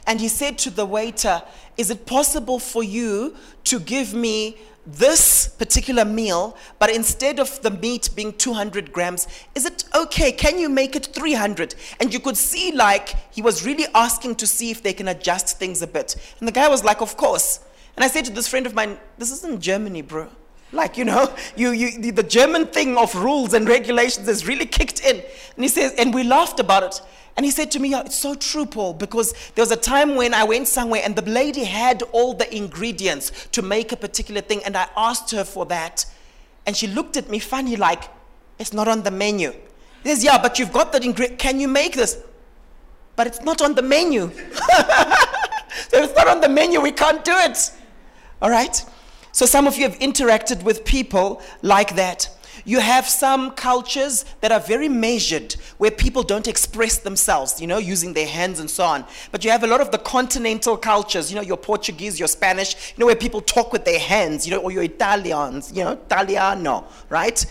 [0.06, 1.42] And he said to the waiter,
[1.78, 7.69] Is it possible for you to give me this particular meal, but instead of the
[7.69, 10.32] meat being 200 grams, is it okay?
[10.32, 11.76] Can you make it 300?
[12.00, 15.60] And you could see, like, he was really asking to see if they can adjust
[15.60, 16.15] things a bit.
[16.39, 17.60] And the guy was like, Of course.
[17.95, 20.30] And I said to this friend of mine, This isn't Germany, bro.
[20.71, 25.03] Like, you know, you, you, the German thing of rules and regulations has really kicked
[25.03, 25.15] in.
[25.17, 27.01] And he says, and we laughed about it.
[27.36, 30.15] And he said to me, yeah, It's so true, Paul, because there was a time
[30.15, 34.41] when I went somewhere and the lady had all the ingredients to make a particular
[34.41, 36.06] thing, and I asked her for that.
[36.65, 38.06] And she looked at me funny, like,
[38.58, 39.53] It's not on the menu.
[40.03, 41.39] He says, Yeah, but you've got that ingredient.
[41.39, 42.17] Can you make this?
[43.15, 44.30] But it's not on the menu.
[45.89, 47.71] so it's not on the menu, we can't do it.
[48.41, 48.84] All right?
[49.38, 52.28] So some of you have interacted with people like that.
[52.65, 57.78] You have some cultures that are very measured, where people don't express themselves, you know,
[57.78, 59.06] using their hands and so on.
[59.32, 62.95] But you have a lot of the continental cultures, you know, your Portuguese, your Spanish,
[62.95, 65.91] you know, where people talk with their hands, you know, or your Italians, you know,
[65.91, 67.45] Italiano, right?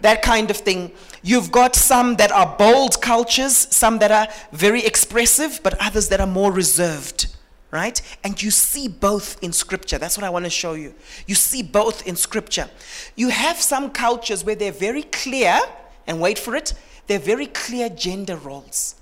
[0.00, 0.90] That kind of thing.
[1.22, 6.20] You've got some that are bold cultures, some that are very expressive, but others that
[6.20, 7.27] are more reserved
[7.70, 8.00] right?
[8.24, 9.98] And you see both in scripture.
[9.98, 10.94] That's what I want to show you.
[11.26, 12.68] You see both in scripture.
[13.16, 15.60] You have some cultures where they're very clear,
[16.06, 16.74] and wait for it,
[17.06, 18.94] they're very clear gender roles.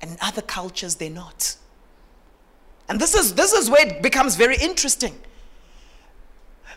[0.00, 1.56] And in other cultures, they're not.
[2.88, 5.18] And this is, this is where it becomes very interesting.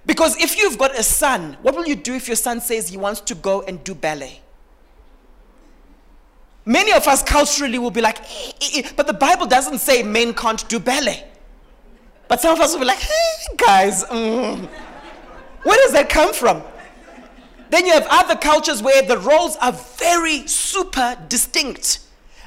[0.05, 2.97] Because if you've got a son, what will you do if your son says he
[2.97, 4.41] wants to go and do ballet?
[6.65, 10.03] Many of us culturally will be like, eh, eh, eh, but the Bible doesn't say
[10.03, 11.23] men can't do ballet.
[12.27, 14.67] But some of us will be like, hey, guys, mm.
[15.63, 16.61] where does that come from?
[17.69, 21.99] Then you have other cultures where the roles are very super distinct.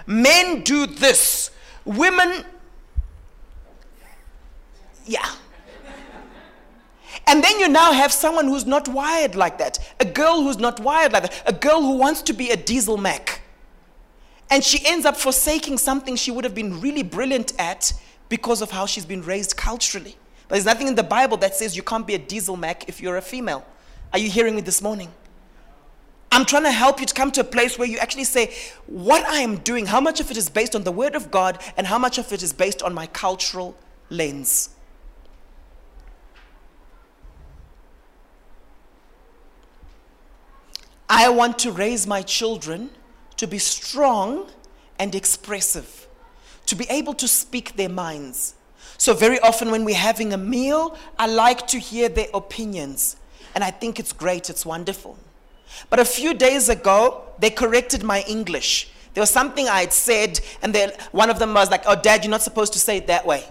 [0.07, 1.51] Men do this,
[1.85, 2.45] women,
[5.07, 5.29] yeah.
[7.27, 10.81] And then you now have someone who's not wired like that, a girl who's not
[10.81, 13.42] wired like that, a girl who wants to be a diesel mech.
[14.53, 17.95] And she ends up forsaking something she would have been really brilliant at
[18.29, 20.15] because of how she's been raised culturally.
[20.47, 23.01] But there's nothing in the Bible that says you can't be a diesel mech if
[23.01, 23.65] you're a female.
[24.13, 25.11] Are you hearing me this morning?
[26.31, 28.53] I'm trying to help you to come to a place where you actually say,
[28.87, 31.59] what I am doing, how much of it is based on the Word of God,
[31.79, 33.75] and how much of it is based on my cultural
[34.11, 34.69] lens.
[41.09, 42.91] I want to raise my children
[43.37, 44.49] to be strong
[44.99, 46.03] and expressive
[46.67, 48.55] to be able to speak their minds.
[48.99, 53.17] So, very often when we're having a meal, I like to hear their opinions.
[53.55, 55.19] And I think it's great, it's wonderful.
[55.91, 58.91] But a few days ago, they corrected my English.
[59.15, 62.25] There was something I had said, and then one of them was like, Oh, dad,
[62.25, 63.45] you're not supposed to say it that way.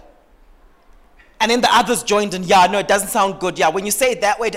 [1.40, 3.58] And then the others joined in, yeah, no, it doesn't sound good.
[3.58, 4.52] Yeah, when you say it that way.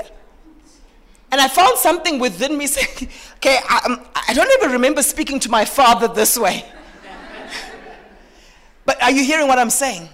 [1.35, 5.37] And I found something within me saying, okay, I, um, I don't even remember speaking
[5.41, 6.63] to my father this way.
[8.85, 10.07] but are you hearing what I'm saying?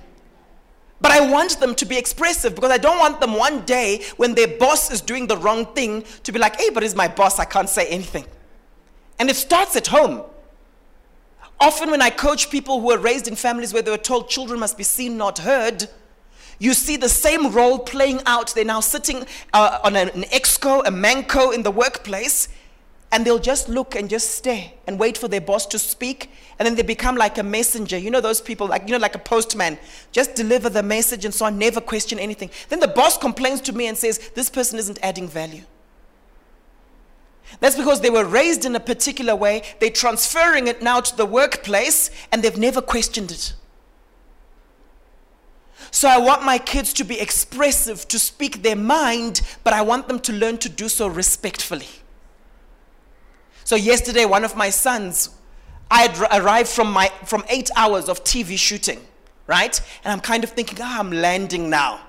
[0.99, 4.33] But I want them to be expressive because I don't want them one day when
[4.33, 7.37] their boss is doing the wrong thing to be like, hey, but he's my boss,
[7.37, 8.25] I can't say anything.
[9.19, 10.23] And it starts at home.
[11.59, 14.59] Often, when I coach people who are raised in families where they were told children
[14.59, 15.87] must be seen, not heard,
[16.61, 18.53] you see the same role playing out.
[18.53, 22.49] They're now sitting uh, on an, exco, a manco in the workplace,
[23.11, 26.67] and they'll just look and just stare and wait for their boss to speak, and
[26.67, 27.97] then they become like a messenger.
[27.97, 29.79] You know those people, like you know, like a postman,
[30.11, 32.51] just deliver the message and so on, never question anything.
[32.69, 35.63] Then the boss complains to me and says, "This person isn't adding value."
[37.59, 39.63] That's because they were raised in a particular way.
[39.79, 43.53] They're transferring it now to the workplace and they've never questioned it.
[45.91, 50.07] So I want my kids to be expressive, to speak their mind, but I want
[50.07, 51.87] them to learn to do so respectfully.
[53.65, 55.29] So yesterday, one of my sons,
[55.91, 58.99] I had arrived from, my, from eight hours of TV shooting,
[59.47, 59.79] right?
[60.03, 61.99] And I'm kind of thinking, ah, oh, I'm landing now.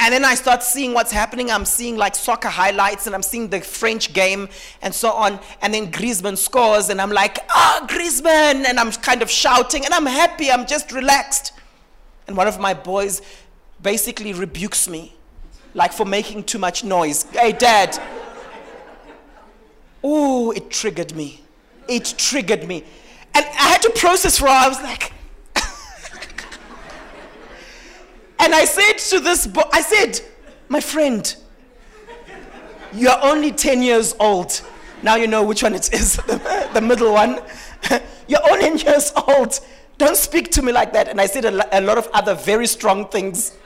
[0.00, 1.50] And then I start seeing what's happening.
[1.50, 4.48] I'm seeing like soccer highlights and I'm seeing the French game
[4.82, 5.38] and so on.
[5.62, 8.66] And then Griezmann scores and I'm like, ah, oh, Griezmann.
[8.66, 10.50] And I'm kind of shouting and I'm happy.
[10.50, 11.53] I'm just relaxed.
[12.26, 13.22] And one of my boys
[13.82, 15.14] basically rebukes me,
[15.74, 17.24] like for making too much noise.
[17.24, 18.00] Hey, dad.
[20.02, 21.42] Oh, it triggered me.
[21.88, 22.84] It triggered me.
[23.34, 24.48] And I had to process for.
[24.48, 25.12] I was like,
[28.38, 30.20] And I said to this boy, I said,
[30.68, 31.34] my friend,
[32.92, 34.60] you are only 10 years old.
[35.02, 37.40] Now you know which one it is, the, the middle one.
[38.28, 39.60] You're only 10 years old.
[39.98, 41.08] Don't speak to me like that.
[41.08, 43.56] And I said a, lot of other very strong things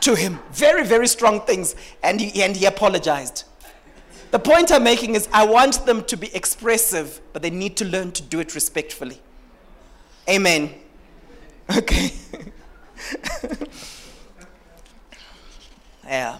[0.00, 0.38] to him.
[0.52, 1.76] Very, very strong things.
[2.02, 3.44] And he, and he apologized.
[4.30, 7.84] The point I'm making is I want them to be expressive, but they need to
[7.84, 9.20] learn to do it respectfully.
[10.28, 10.74] Amen.
[11.76, 12.12] Okay.
[16.06, 16.38] Yeah.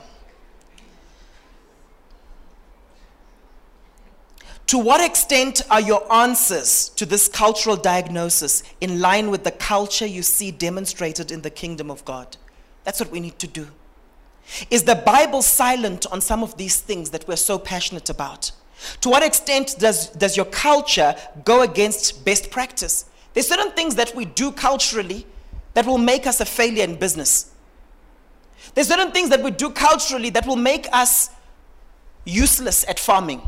[4.67, 10.07] To what extent are your answers to this cultural diagnosis in line with the culture
[10.07, 12.37] you see demonstrated in the kingdom of God?
[12.83, 13.69] That's what we need to do.
[14.71, 18.51] Is the Bible silent on some of these things that we're so passionate about?
[19.03, 21.15] To what extent does, does your culture
[21.45, 23.07] go against best practice?
[23.35, 25.27] There's certain things that we do culturally
[25.75, 27.53] that will make us a failure in business.
[28.75, 31.31] There's certain things that we do culturally that will make us
[32.25, 33.43] useless at farming.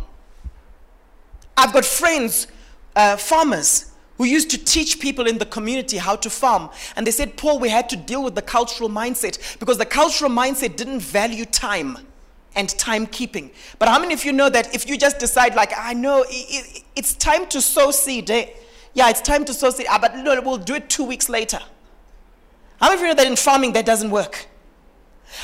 [1.58, 2.46] I've got friends,
[2.94, 6.70] uh, farmers, who used to teach people in the community how to farm.
[6.94, 10.30] And they said, Paul, we had to deal with the cultural mindset because the cultural
[10.30, 11.98] mindset didn't value time
[12.54, 13.50] and timekeeping.
[13.80, 17.14] But how many of you know that if you just decide, like, I know it's
[17.14, 18.50] time to sow seed, eh?
[18.94, 21.58] yeah, it's time to sow seed, ah, but no, we'll do it two weeks later.
[22.80, 24.46] How many of you know that in farming that doesn't work?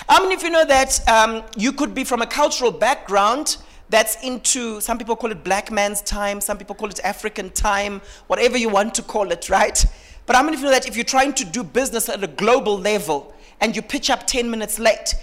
[0.08, 3.56] How many of you know that um, you could be from a cultural background
[3.94, 8.00] that's into, some people call it black man's time, some people call it African time,
[8.26, 9.84] whatever you want to call it, right?
[10.26, 12.78] But many of you know that if you're trying to do business at a global
[12.78, 15.14] level and you pitch up 10 minutes late,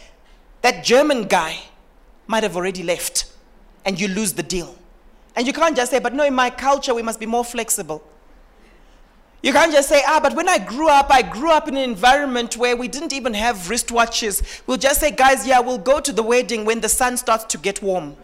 [0.62, 1.58] that German guy
[2.28, 3.32] might have already left
[3.84, 4.76] and you lose the deal.
[5.36, 8.04] And you can't just say, but no, in my culture, we must be more flexible.
[9.44, 11.84] You can't just say, ah, but when I grew up, I grew up in an
[11.84, 14.62] environment where we didn't even have wristwatches.
[14.68, 17.58] We'll just say, guys, yeah, we'll go to the wedding when the sun starts to
[17.58, 18.16] get warm.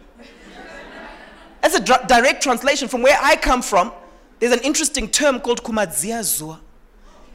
[1.68, 3.92] That's a direct translation from where I come from.
[4.38, 6.60] There's an interesting term called kumadziazua.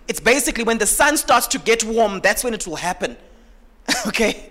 [0.07, 3.15] It's basically when the sun starts to get warm, that's when it will happen.
[4.07, 4.49] okay?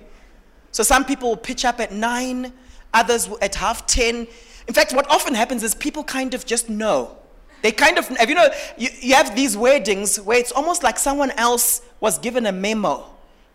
[0.70, 2.53] So some people will pitch up at nine,
[2.95, 4.26] others at half ten.
[4.68, 7.16] In fact, what often happens is people kind of just know.
[7.62, 10.99] They kind of, have you know, you, you have these weddings where it's almost like
[10.99, 13.05] someone else was given a memo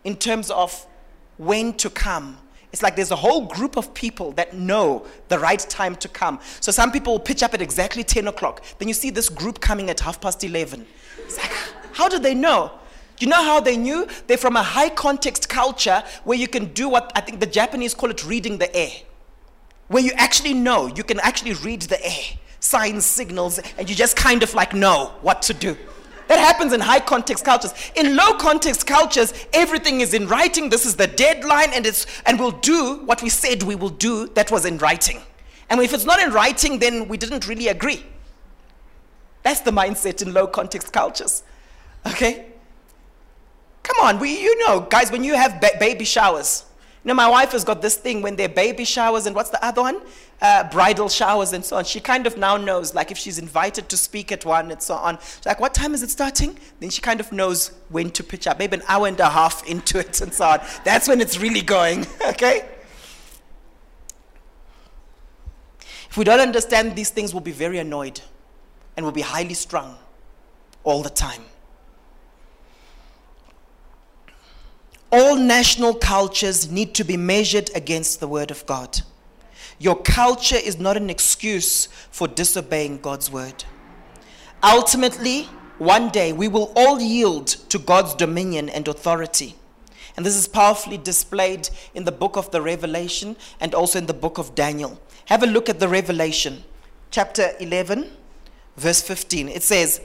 [0.04, 0.86] in terms of
[1.36, 2.38] when to come.
[2.72, 6.38] It's like there's a whole group of people that know the right time to come.
[6.60, 8.62] So some people will pitch up at exactly 10 o'clock.
[8.78, 10.86] Then you see this group coming at half past 11.
[11.24, 11.50] It's like,
[11.92, 12.72] how do they know?
[13.16, 14.06] Do you know how they knew?
[14.26, 17.94] They're from a high context culture where you can do what I think the Japanese
[17.94, 18.92] call it reading the air.
[19.88, 24.16] Where you actually know, you can actually read the air signs, signals, and you just
[24.16, 25.76] kind of like know what to do.
[26.28, 27.72] That happens in high context cultures.
[27.96, 30.68] In low context cultures, everything is in writing.
[30.68, 34.28] This is the deadline, and it's and we'll do what we said we will do.
[34.28, 35.22] That was in writing.
[35.70, 38.04] And if it's not in writing, then we didn't really agree.
[39.42, 41.42] That's the mindset in low context cultures.
[42.06, 42.46] Okay?
[43.82, 46.64] Come on, we, you know, guys, when you have ba- baby showers,
[47.04, 49.64] you know, my wife has got this thing when they're baby showers and what's the
[49.64, 50.00] other one?
[50.40, 51.84] Uh, bridal showers and so on.
[51.84, 54.94] She kind of now knows, like, if she's invited to speak at one and so
[54.94, 55.18] on.
[55.18, 56.56] She's like, what time is it starting?
[56.78, 59.66] Then she kind of knows when to pitch up, maybe an hour and a half
[59.66, 60.60] into it and so on.
[60.84, 62.68] That's when it's really going, okay?
[66.08, 68.20] If we don't understand these things, we'll be very annoyed
[68.96, 69.96] and we'll be highly strung
[70.84, 71.42] all the time.
[75.10, 79.00] All national cultures need to be measured against the Word of God.
[79.78, 83.64] Your culture is not an excuse for disobeying God's Word.
[84.62, 85.44] Ultimately,
[85.78, 89.54] one day we will all yield to God's dominion and authority.
[90.16, 94.14] And this is powerfully displayed in the book of the Revelation and also in the
[94.14, 95.00] book of Daniel.
[95.26, 96.64] Have a look at the Revelation,
[97.12, 98.10] chapter 11,
[98.76, 99.48] verse 15.
[99.48, 100.00] It says,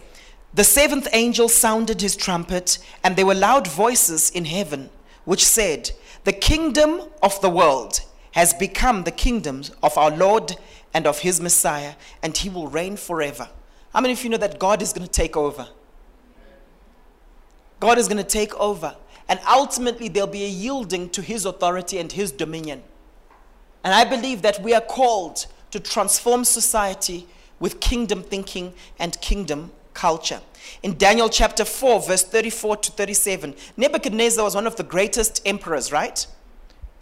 [0.53, 4.91] The seventh angel sounded his trumpet, and there were loud voices in heaven,
[5.25, 5.89] which said,
[6.25, 8.01] The kingdom of the world
[8.33, 10.55] has become the kingdom of our Lord
[10.93, 13.49] and of his Messiah, and he will reign forever.
[13.93, 15.67] How many of you know that God is going to take over?
[17.79, 18.95] God is going to take over.
[19.27, 22.83] And ultimately, there'll be a yielding to his authority and his dominion.
[23.83, 27.27] And I believe that we are called to transform society
[27.59, 30.41] with kingdom thinking and kingdom culture.
[30.81, 35.91] In Daniel chapter 4, verse 34 to 37, Nebuchadnezzar was one of the greatest emperors,
[35.91, 36.25] right?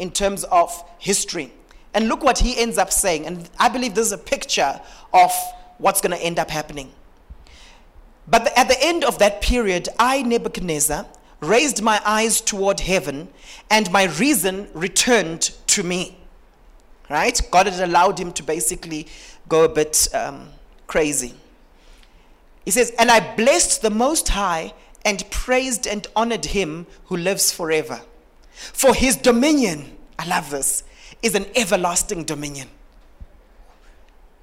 [0.01, 1.53] In terms of history.
[1.93, 3.25] And look what he ends up saying.
[3.25, 4.81] And I believe this is a picture
[5.13, 5.31] of
[5.77, 6.91] what's going to end up happening.
[8.27, 11.05] But at the end of that period, I, Nebuchadnezzar,
[11.41, 13.27] raised my eyes toward heaven,
[13.69, 16.17] and my reason returned to me.
[17.09, 17.39] Right?
[17.51, 19.07] God had allowed him to basically
[19.49, 20.49] go a bit um,
[20.87, 21.33] crazy.
[22.63, 24.73] He says, And I blessed the Most High
[25.03, 28.01] and praised and honored him who lives forever.
[28.51, 30.83] For his dominion, I love this,
[31.21, 32.67] is an everlasting dominion.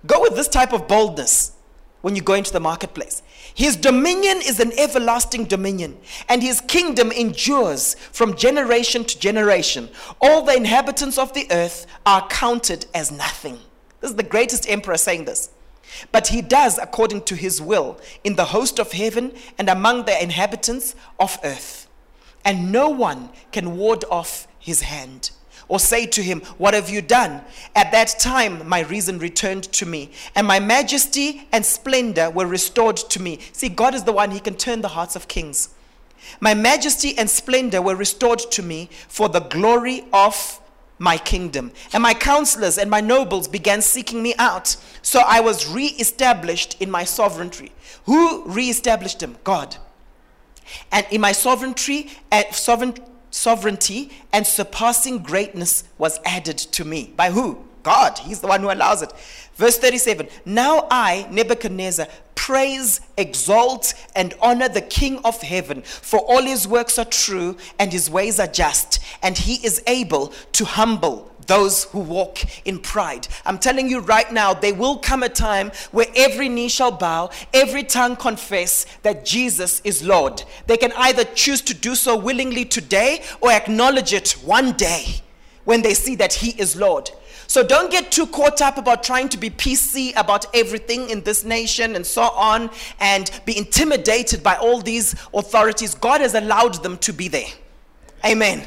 [0.07, 1.53] Go with this type of boldness
[2.01, 3.23] when you go into the marketplace.
[3.55, 5.99] His dominion is an everlasting dominion,
[6.29, 9.89] and his kingdom endures from generation to generation.
[10.21, 13.59] All the inhabitants of the earth are counted as nothing.
[14.01, 15.51] This is the greatest emperor saying this.
[16.13, 20.23] But he does according to his will in the host of heaven and among the
[20.23, 21.88] inhabitants of earth.
[22.49, 25.33] And no one can ward off his hand
[25.69, 27.43] or say to him, What have you done?
[27.77, 32.97] At that time, my reason returned to me, and my majesty and splendor were restored
[32.97, 33.41] to me.
[33.53, 35.69] See, God is the one, He can turn the hearts of kings.
[36.41, 40.59] My majesty and splendor were restored to me for the glory of
[40.99, 41.71] my kingdom.
[41.93, 44.75] And my counselors and my nobles began seeking me out.
[45.03, 47.73] So I was re-established in my sovereignty.
[48.07, 49.37] Who re-established him?
[49.45, 49.77] God.
[50.93, 52.95] And in my sovereignty, uh, sovereign,
[53.31, 57.13] sovereignty and surpassing greatness was added to me.
[57.17, 57.65] By who?
[57.83, 58.19] God.
[58.19, 59.13] He's the one who allows it.
[59.55, 66.43] Verse 37 Now I, Nebuchadnezzar, praise, exalt, and honor the King of heaven, for all
[66.43, 71.31] his works are true and his ways are just, and he is able to humble
[71.49, 73.27] those who walk in pride.
[73.45, 77.31] I'm telling you right now, there will come a time where every knee shall bow,
[77.53, 80.45] every tongue confess that Jesus is Lord.
[80.67, 85.23] They can either choose to do so willingly today or acknowledge it one day
[85.65, 87.11] when they see that He is Lord.
[87.49, 91.45] So don't get too caught up about trying to be PC about everything in this
[91.45, 92.71] nation and so on
[93.01, 95.95] and be intimidated by all these authorities.
[95.95, 97.49] God has allowed them to be there.
[98.23, 98.67] Amen.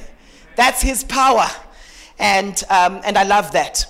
[0.56, 1.46] That's His power.
[2.22, 3.86] And, um, and I love that.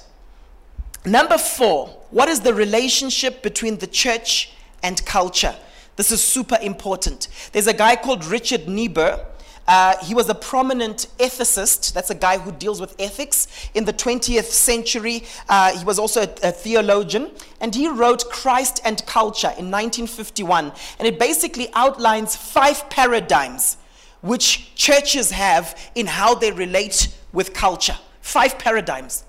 [1.05, 5.53] Number four, what is the relationship between the church and culture?
[5.97, 7.27] This is super important.
[7.51, 9.25] There's a guy called Richard Niebuhr.
[9.67, 11.93] Uh, he was a prominent ethicist.
[11.93, 15.23] That's a guy who deals with ethics in the 20th century.
[15.49, 17.32] Uh, he was also a, a, theologian.
[17.59, 20.71] And he wrote Christ and Culture in 1951.
[20.99, 23.77] And it basically outlines five paradigms
[24.21, 27.97] which churches have in how they relate with culture.
[28.22, 29.24] Five paradigms.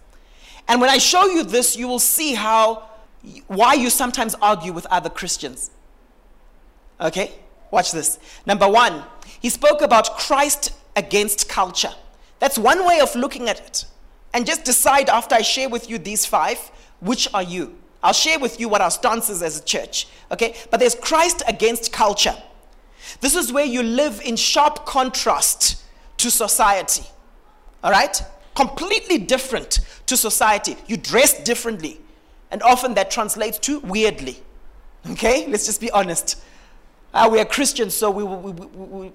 [0.68, 2.88] And when I show you this, you will see how
[3.46, 5.70] why you sometimes argue with other Christians.
[7.00, 7.32] Okay?
[7.70, 8.18] Watch this.
[8.46, 9.02] Number 1,
[9.40, 11.92] he spoke about Christ against culture.
[12.38, 13.84] That's one way of looking at it.
[14.34, 16.58] And just decide after I share with you these five,
[17.00, 17.76] which are you?
[18.02, 20.08] I'll share with you what our stance is as a church.
[20.30, 20.56] Okay?
[20.70, 22.34] But there's Christ against culture.
[23.20, 25.82] This is where you live in sharp contrast
[26.18, 27.04] to society.
[27.84, 28.20] All right?
[28.54, 30.76] Completely different to society.
[30.86, 32.00] You dress differently.
[32.50, 34.42] And often that translates to weirdly.
[35.10, 35.46] Okay?
[35.46, 36.42] Let's just be honest.
[37.14, 39.12] Uh, we are Christians, so we, we, we,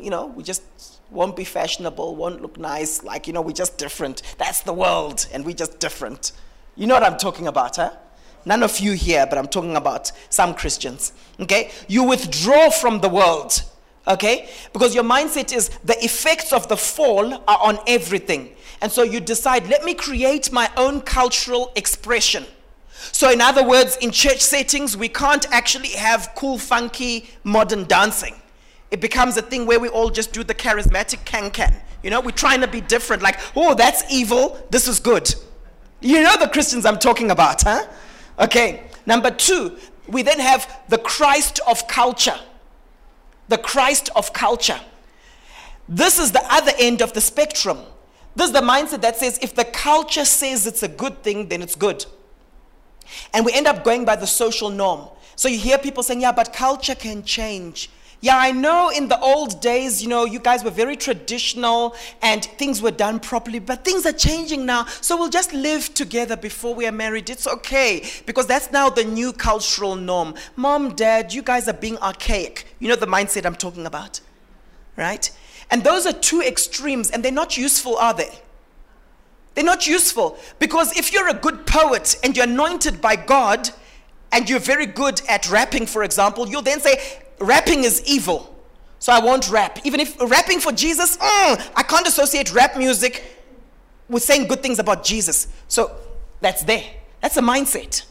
[0.00, 0.62] you know, we just
[1.10, 4.22] won't be fashionable, won't look nice, like, you know, we're just different.
[4.38, 6.32] That's the world, and we're just different.
[6.74, 7.92] You know what I'm talking about, huh?
[8.44, 11.12] None of you here, but I'm talking about some Christians.
[11.40, 11.70] Okay?
[11.88, 13.62] You withdraw from the world.
[14.08, 14.48] Okay?
[14.72, 18.55] Because your mindset is the effects of the fall are on everything.
[18.80, 22.44] And so you decide, let me create my own cultural expression.
[23.12, 28.34] So, in other words, in church settings, we can't actually have cool, funky, modern dancing.
[28.90, 31.74] It becomes a thing where we all just do the charismatic can can.
[32.02, 35.34] You know, we're trying to be different, like, oh, that's evil, this is good.
[36.00, 37.86] You know the Christians I'm talking about, huh?
[38.38, 42.38] Okay, number two, we then have the Christ of culture.
[43.48, 44.80] The Christ of culture.
[45.88, 47.78] This is the other end of the spectrum.
[48.36, 51.62] This is the mindset that says if the culture says it's a good thing, then
[51.62, 52.04] it's good.
[53.32, 55.08] And we end up going by the social norm.
[55.36, 57.90] So you hear people saying, yeah, but culture can change.
[58.20, 62.44] Yeah, I know in the old days, you know, you guys were very traditional and
[62.44, 64.86] things were done properly, but things are changing now.
[65.00, 67.28] So we'll just live together before we are married.
[67.28, 70.34] It's okay because that's now the new cultural norm.
[70.56, 72.66] Mom, dad, you guys are being archaic.
[72.78, 74.20] You know the mindset I'm talking about,
[74.96, 75.30] right?
[75.70, 78.30] And those are two extremes and they're not useful, are they?
[79.54, 83.70] They're not useful because if you're a good poet and you're anointed by God
[84.30, 87.00] and you're very good at rapping, for example, you'll then say,
[87.40, 88.54] rapping is evil.
[88.98, 89.78] So I won't rap.
[89.84, 93.24] Even if rapping for Jesus, mm, I can't associate rap music
[94.08, 95.48] with saying good things about Jesus.
[95.68, 95.96] So
[96.40, 96.84] that's there.
[97.20, 98.04] That's a mindset.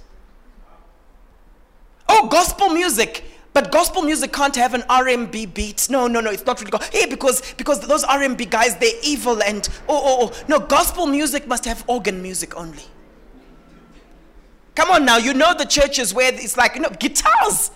[2.07, 3.23] Oh, gospel music.
[3.55, 5.87] But gospel music can't have an R&B beat.
[5.89, 6.71] No, no, no, it's not really.
[6.71, 10.43] Go- hey, because because those R&B guys, they're evil and oh, oh, oh.
[10.49, 12.83] No, gospel music must have organ music only.
[14.75, 17.71] Come on now, you know the churches where it's like you know guitars.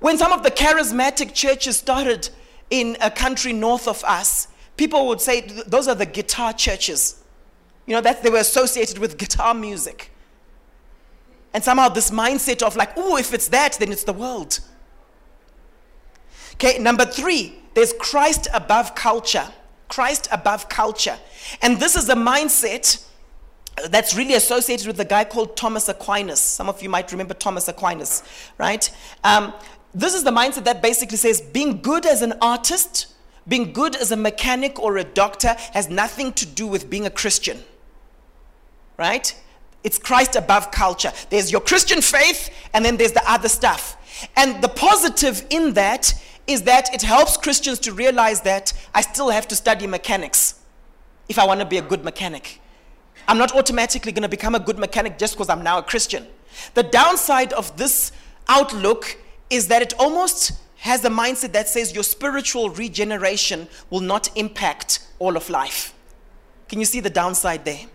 [0.00, 2.30] When some of the charismatic churches started
[2.70, 4.48] in a country north of us,
[4.78, 7.22] people would say those are the guitar churches.
[7.84, 10.10] You know that they were associated with guitar music.
[11.56, 14.60] And somehow this mindset of like, oh, if it's that, then it's the world.
[16.52, 19.48] Okay, number three, there's Christ above culture.
[19.88, 21.18] Christ above culture.
[21.62, 23.02] And this is a mindset
[23.88, 26.42] that's really associated with a guy called Thomas Aquinas.
[26.42, 28.22] Some of you might remember Thomas Aquinas,
[28.58, 28.90] right?
[29.24, 29.54] Um,
[29.94, 33.06] this is the mindset that basically says being good as an artist,
[33.48, 37.10] being good as a mechanic or a doctor has nothing to do with being a
[37.10, 37.64] Christian,
[38.98, 39.34] right?
[39.86, 41.12] It's Christ above culture.
[41.30, 43.96] There's your Christian faith, and then there's the other stuff.
[44.36, 46.12] And the positive in that
[46.48, 50.58] is that it helps Christians to realize that I still have to study mechanics
[51.28, 52.60] if I want to be a good mechanic.
[53.28, 56.26] I'm not automatically going to become a good mechanic just because I'm now a Christian.
[56.74, 58.10] The downside of this
[58.48, 59.16] outlook
[59.50, 65.06] is that it almost has a mindset that says your spiritual regeneration will not impact
[65.20, 65.94] all of life.
[66.68, 67.86] Can you see the downside there?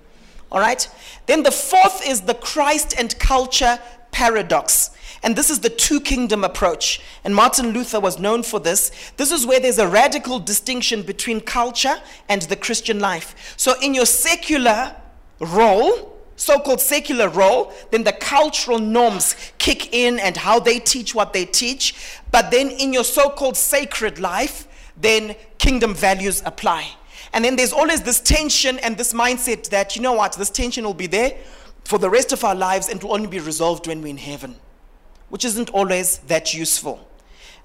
[0.52, 0.88] All right?
[1.28, 3.80] Then the fourth is the Christ and culture
[4.12, 4.92] paradox.
[5.24, 7.00] And this is the two kingdom approach.
[7.24, 8.92] And Martin Luther was known for this.
[9.18, 13.54] This is where there's a radical distinction between culture and the Christian life.
[13.56, 14.96] So, in your secular
[15.40, 21.14] role, so called secular role, then the cultural norms kick in and how they teach
[21.14, 21.94] what they teach.
[22.32, 26.96] But then in your so called sacred life, then kingdom values apply.
[27.34, 30.84] And then there's always this tension and this mindset that, you know what, this tension
[30.84, 31.38] will be there
[31.86, 34.56] for the rest of our lives and will only be resolved when we're in heaven,
[35.30, 37.08] which isn't always that useful.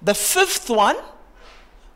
[0.03, 0.97] The fifth one,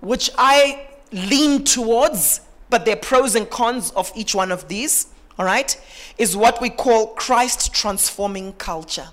[0.00, 2.40] which I lean towards,
[2.70, 5.06] but there are pros and cons of each one of these,
[5.38, 5.80] all right,
[6.18, 9.08] is what we call Christ transforming culture.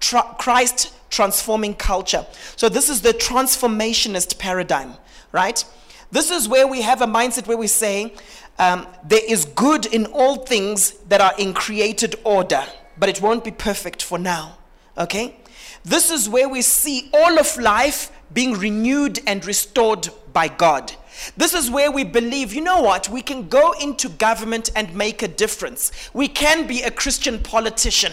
[0.00, 2.26] Christ transforming culture.
[2.56, 4.94] So, this is the transformationist paradigm,
[5.30, 5.64] right?
[6.12, 8.12] This is where we have a mindset where we say
[8.58, 12.62] um, there is good in all things that are in created order,
[12.98, 14.58] but it won't be perfect for now.
[14.98, 15.36] Okay?
[15.84, 20.92] This is where we see all of life being renewed and restored by God.
[21.36, 25.22] This is where we believe, you know what, we can go into government and make
[25.22, 25.92] a difference.
[26.12, 28.12] We can be a Christian politician.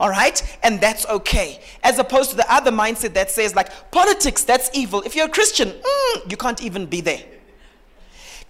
[0.00, 0.42] All right?
[0.62, 1.60] And that's okay.
[1.84, 5.02] As opposed to the other mindset that says, like, politics, that's evil.
[5.02, 7.22] If you're a Christian, mm, you can't even be there.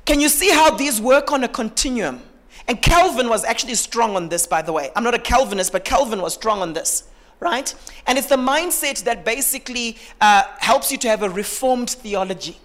[0.07, 2.23] Can you see how these work on a continuum?
[2.69, 4.91] And Calvin was actually strong on this, by the way.
[4.95, 7.05] I'm not a Calvinist, but Calvin was strong on this,
[7.41, 7.75] right?
[8.07, 12.57] And it's the mindset that basically uh, helps you to have a reformed theology,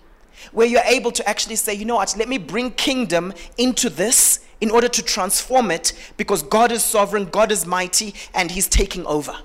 [0.51, 4.41] where you're able to actually say, you know what, let me bring kingdom into this
[4.65, 9.05] in order to transform it because God is sovereign, God is mighty, and He's taking
[9.05, 9.37] over.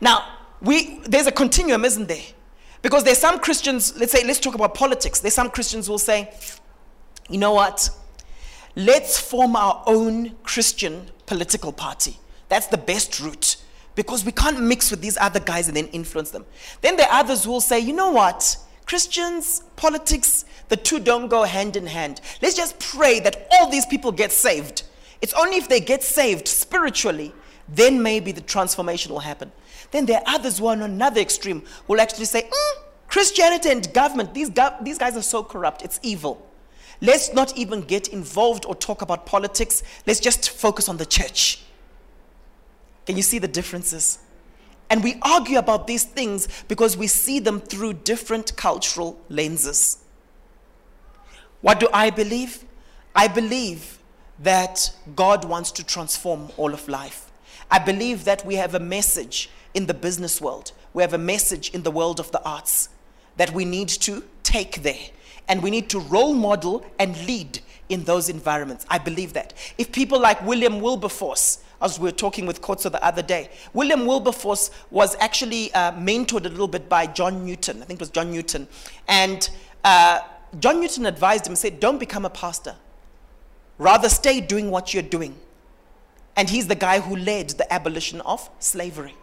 [0.00, 0.24] Now,
[0.62, 2.22] we, there's a continuum, isn't there?
[2.80, 5.18] Because there's some Christians, let's say, let's talk about politics.
[5.18, 6.32] There's some Christians will say,
[7.28, 7.90] you know what?
[8.76, 12.16] Let's form our own Christian political party.
[12.48, 13.56] That's the best route
[13.96, 16.46] because we can't mix with these other guys and then influence them.
[16.82, 18.56] Then there are others who will say, you know what?
[18.90, 22.20] Christians, politics, the two don't go hand in hand.
[22.42, 24.82] Let's just pray that all these people get saved.
[25.22, 27.32] It's only if they get saved spiritually,
[27.68, 29.52] then maybe the transformation will happen.
[29.92, 33.70] Then there are others who are on another extreme who will actually say, mm, Christianity
[33.70, 36.44] and government, these, gov- these guys are so corrupt, it's evil.
[37.00, 39.84] Let's not even get involved or talk about politics.
[40.04, 41.62] Let's just focus on the church.
[43.06, 44.18] Can you see the differences?
[44.90, 49.98] And we argue about these things because we see them through different cultural lenses.
[51.60, 52.64] What do I believe?
[53.14, 53.98] I believe
[54.40, 57.30] that God wants to transform all of life.
[57.70, 61.70] I believe that we have a message in the business world, we have a message
[61.70, 62.88] in the world of the arts
[63.36, 64.98] that we need to take there.
[65.46, 68.84] And we need to role model and lead in those environments.
[68.88, 69.54] I believe that.
[69.78, 74.06] If people like William Wilberforce, as we were talking with Kotso the other day, William
[74.06, 77.82] Wilberforce was actually uh, mentored a little bit by John Newton.
[77.82, 78.68] I think it was John Newton.
[79.08, 79.48] And
[79.82, 80.20] uh,
[80.58, 82.76] John Newton advised him, said, Don't become a pastor.
[83.78, 85.36] Rather, stay doing what you're doing.
[86.36, 89.14] And he's the guy who led the abolition of slavery,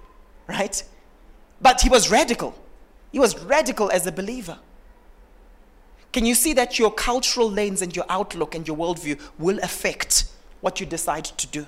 [0.47, 0.84] right?
[1.62, 2.55] But he was radical.
[3.12, 4.58] He was radical as a believer.
[6.12, 10.26] Can you see that your cultural lens and your outlook and your worldview will affect
[10.62, 11.66] what you decide to do?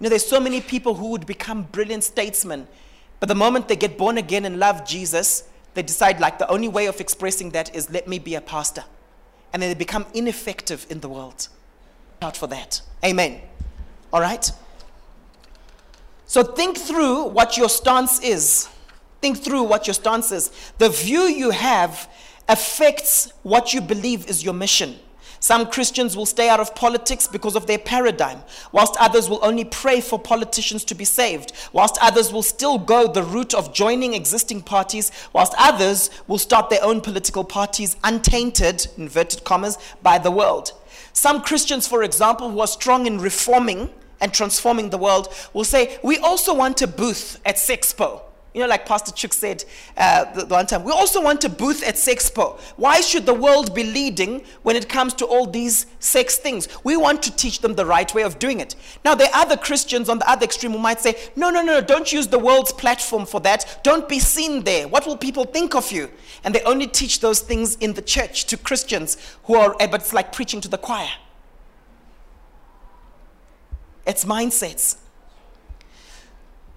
[0.00, 2.66] You know, there's so many people who would become brilliant statesmen,
[3.20, 5.44] but the moment they get born again and love Jesus,
[5.74, 8.84] they decide like the only way of expressing that is let me be a pastor.
[9.52, 11.48] And then they become ineffective in the world.
[12.22, 12.80] Out for that.
[13.04, 13.42] Amen.
[14.10, 14.50] All right?
[16.26, 18.68] So think through what your stance is.
[19.20, 20.50] Think through what your stance is.
[20.78, 22.08] The view you have
[22.48, 24.98] affects what you believe is your mission.
[25.42, 29.64] Some Christians will stay out of politics because of their paradigm, whilst others will only
[29.64, 34.12] pray for politicians to be saved, whilst others will still go the route of joining
[34.12, 40.30] existing parties, whilst others will start their own political parties untainted, inverted commas, by the
[40.30, 40.72] world.
[41.14, 43.88] Some Christians, for example, who are strong in reforming
[44.20, 48.22] and transforming the world, will say, We also want a booth at Sexpo.
[48.52, 49.64] You know, like Pastor Chuk said
[49.96, 52.58] uh, the, the, one time, we also want a booth at Sexpo.
[52.76, 56.66] Why should the world be leading when it comes to all these sex things?
[56.82, 58.74] We want to teach them the right way of doing it.
[59.04, 61.80] Now, there are other Christians on the other extreme who might say, no, no, no,
[61.80, 63.80] don't use the world's platform for that.
[63.84, 64.88] Don't be seen there.
[64.88, 66.10] What will people think of you?
[66.42, 70.00] And they only teach those things in the church to Christians who are, eh, but
[70.00, 71.10] it's like preaching to the choir.
[74.06, 74.96] It's mindsets.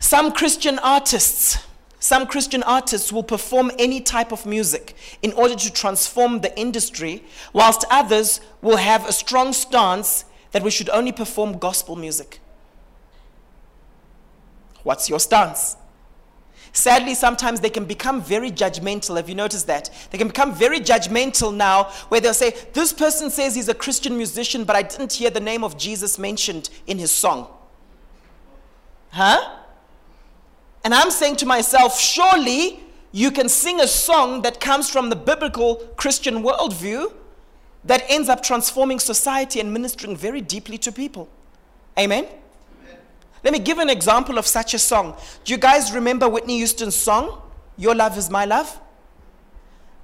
[0.03, 1.59] Some Christian artists,
[1.97, 7.23] some Christian artists will perform any type of music in order to transform the industry,
[7.53, 12.41] whilst others will have a strong stance that we should only perform gospel music.
[14.83, 15.77] What's your stance?
[16.73, 19.15] Sadly, sometimes they can become very judgmental.
[19.15, 19.89] Have you noticed that?
[20.11, 24.17] They can become very judgmental now, where they'll say, This person says he's a Christian
[24.17, 27.47] musician, but I didn't hear the name of Jesus mentioned in his song.
[29.11, 29.59] Huh?
[30.83, 32.79] And I'm saying to myself, surely
[33.11, 37.13] you can sing a song that comes from the biblical Christian worldview
[37.85, 41.29] that ends up transforming society and ministering very deeply to people.
[41.97, 42.25] Amen?
[42.25, 42.97] Amen?
[43.43, 45.15] Let me give an example of such a song.
[45.43, 47.41] Do you guys remember Whitney Houston's song,
[47.77, 48.79] Your Love is My Love?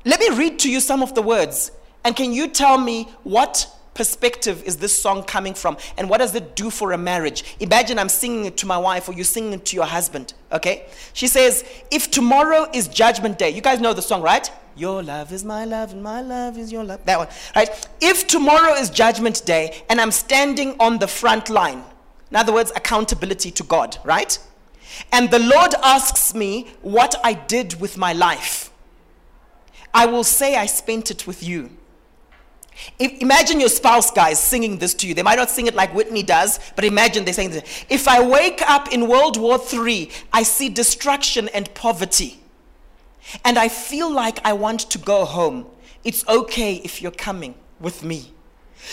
[0.06, 1.72] Let me read to you some of the words.
[2.04, 3.68] And can you tell me what
[4.00, 5.76] perspective is this song coming from?
[5.98, 7.44] And what does it do for a marriage?
[7.60, 10.86] Imagine I'm singing it to my wife or you're singing it to your husband, okay?
[11.12, 14.50] She says, If tomorrow is judgment day, you guys know the song, right?
[14.78, 17.04] Your love is my love and my love is your love.
[17.04, 17.28] That one,
[17.58, 17.70] right?
[18.00, 21.84] If tomorrow is judgment day and I'm standing on the front line,
[22.32, 24.40] in other words, accountability to God, right?
[25.12, 28.72] And the Lord asks me what I did with my life.
[29.94, 31.72] I will say I spent it with you.
[32.98, 35.14] If, imagine your spouse, guys, singing this to you.
[35.14, 37.86] They might not sing it like Whitney does, but imagine they're saying this.
[37.90, 42.40] If I wake up in World War III, I see destruction and poverty,
[43.46, 45.66] and I feel like I want to go home.
[46.04, 48.34] It's okay if you're coming with me.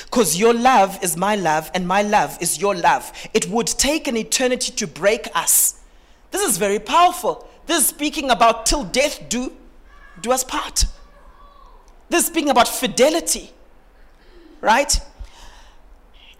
[0.04, 3.12] Because your love is my love, and my love is your love.
[3.32, 5.80] It would take an eternity to break us.
[6.32, 7.48] This is very powerful.
[7.66, 9.52] This is speaking about till death do,
[10.20, 10.84] do us part.
[12.08, 13.52] This is speaking about fidelity
[14.60, 15.00] right?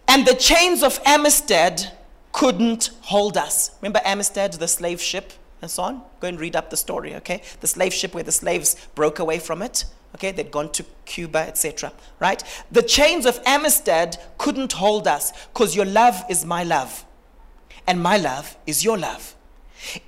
[0.08, 1.92] And the chains of Amistad
[2.32, 3.72] couldn't hold us.
[3.80, 5.32] Remember Amistad, the slave ship?
[5.62, 6.02] and so on.
[6.20, 7.42] Go and read up the story, okay?
[7.60, 9.84] The slave ship where the slaves broke away from it.
[10.14, 11.92] Okay, they'd gone to Cuba, etc.
[12.20, 12.42] Right?
[12.70, 17.04] The chains of Amistad couldn't hold us because your love is my love,
[17.86, 19.34] and my love is your love.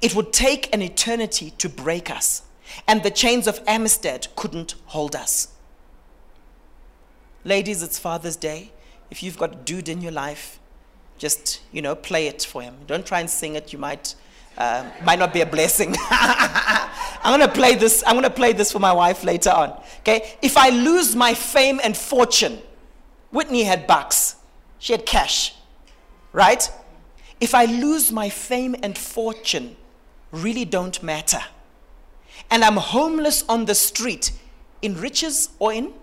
[0.00, 2.42] It would take an eternity to break us,
[2.86, 5.48] and the chains of Amistad couldn't hold us.
[7.48, 8.72] Ladies, it's Father's Day.
[9.10, 10.58] If you've got a dude in your life,
[11.16, 12.76] just you know, play it for him.
[12.86, 13.72] Don't try and sing it.
[13.72, 14.14] You might
[14.58, 15.96] uh, might not be a blessing.
[16.10, 18.04] I'm gonna play this.
[18.06, 19.70] I'm gonna play this for my wife later on.
[20.00, 20.34] Okay.
[20.42, 22.58] If I lose my fame and fortune,
[23.30, 24.36] Whitney had bucks.
[24.78, 25.54] She had cash,
[26.34, 26.70] right?
[27.40, 29.74] If I lose my fame and fortune,
[30.32, 31.40] really don't matter.
[32.50, 34.32] And I'm homeless on the street,
[34.82, 35.94] in riches or in?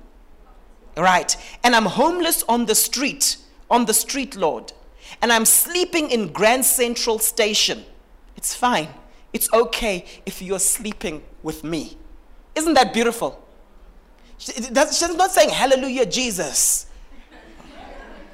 [0.98, 1.36] Right.
[1.64, 3.38] And I'm homeless on the street,
[3.70, 4.74] on the street, Lord.
[5.22, 7.86] And I'm sleeping in Grand Central Station
[8.46, 8.90] it's fine.
[9.34, 11.98] It's okay if you're sleeping with me.
[12.54, 13.42] Isn't that beautiful?
[14.38, 16.86] She's not saying, Hallelujah, Jesus.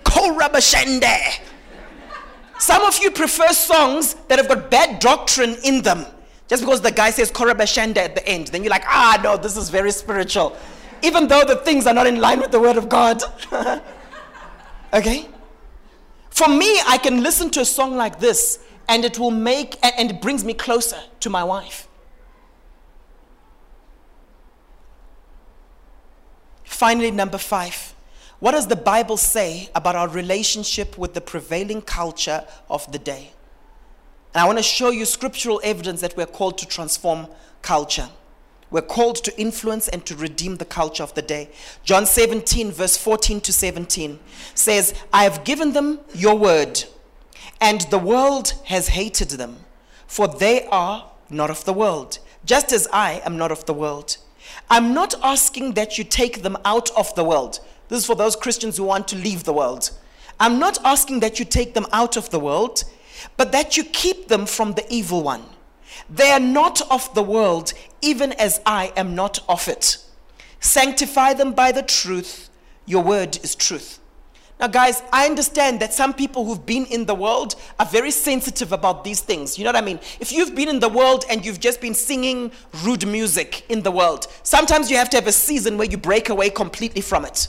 [0.03, 1.39] Korabashende.
[2.59, 6.05] Some of you prefer songs that have got bad doctrine in them.
[6.47, 9.55] Just because the guy says Korabashende at the end, then you're like, ah, no, this
[9.55, 10.57] is very spiritual.
[11.03, 13.21] Even though the things are not in line with the word of God.
[14.93, 15.27] okay?
[16.29, 20.11] For me, I can listen to a song like this and it will make and
[20.11, 21.87] it brings me closer to my wife.
[26.63, 27.93] Finally, number five.
[28.39, 33.33] What does the Bible say about our relationship with the prevailing culture of the day?
[34.33, 37.27] And I want to show you scriptural evidence that we're called to transform
[37.61, 38.09] culture.
[38.71, 41.49] We're called to influence and to redeem the culture of the day.
[41.83, 44.19] John 17, verse 14 to 17
[44.55, 46.85] says, I have given them your word
[47.61, 49.57] and the world has hated them,
[50.07, 54.17] for they are not of the world, just as I am not of the world.
[54.69, 57.59] I'm not asking that you take them out of the world.
[57.87, 59.91] This is for those Christians who want to leave the world.
[60.39, 62.83] I'm not asking that you take them out of the world,
[63.37, 65.43] but that you keep them from the evil one.
[66.09, 69.97] They are not of the world, even as I am not of it.
[70.59, 72.49] Sanctify them by the truth.
[72.85, 73.99] Your word is truth.
[74.61, 78.71] Now, guys, I understand that some people who've been in the world are very sensitive
[78.71, 79.57] about these things.
[79.57, 79.99] You know what I mean?
[80.19, 82.51] If you've been in the world and you've just been singing
[82.83, 86.29] rude music in the world, sometimes you have to have a season where you break
[86.29, 87.47] away completely from it.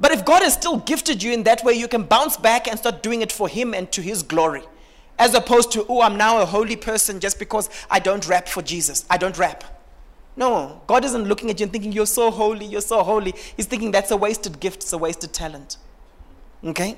[0.00, 2.78] But if God has still gifted you in that way, you can bounce back and
[2.78, 4.62] start doing it for Him and to His glory.
[5.22, 8.60] As opposed to, oh, I'm now a holy person just because I don't rap for
[8.60, 9.06] Jesus.
[9.08, 9.62] I don't rap.
[10.34, 13.32] No, God isn't looking at you and thinking, You're so holy, you're so holy.
[13.56, 15.76] He's thinking that's a wasted gift, it's a wasted talent.
[16.64, 16.96] Okay?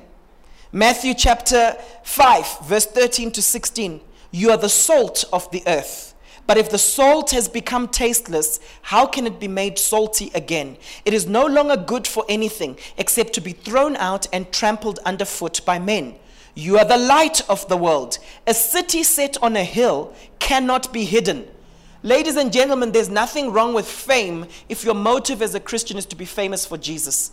[0.72, 4.00] Matthew chapter 5, verse 13 to 16.
[4.30, 6.14] You are the salt of the earth.
[6.46, 10.78] But if the salt has become tasteless, how can it be made salty again?
[11.04, 15.60] It is no longer good for anything except to be thrown out and trampled underfoot
[15.66, 16.14] by men.
[16.54, 18.18] You are the light of the world.
[18.46, 21.48] A city set on a hill cannot be hidden.
[22.02, 26.06] Ladies and gentlemen, there's nothing wrong with fame if your motive as a Christian is
[26.06, 27.32] to be famous for Jesus.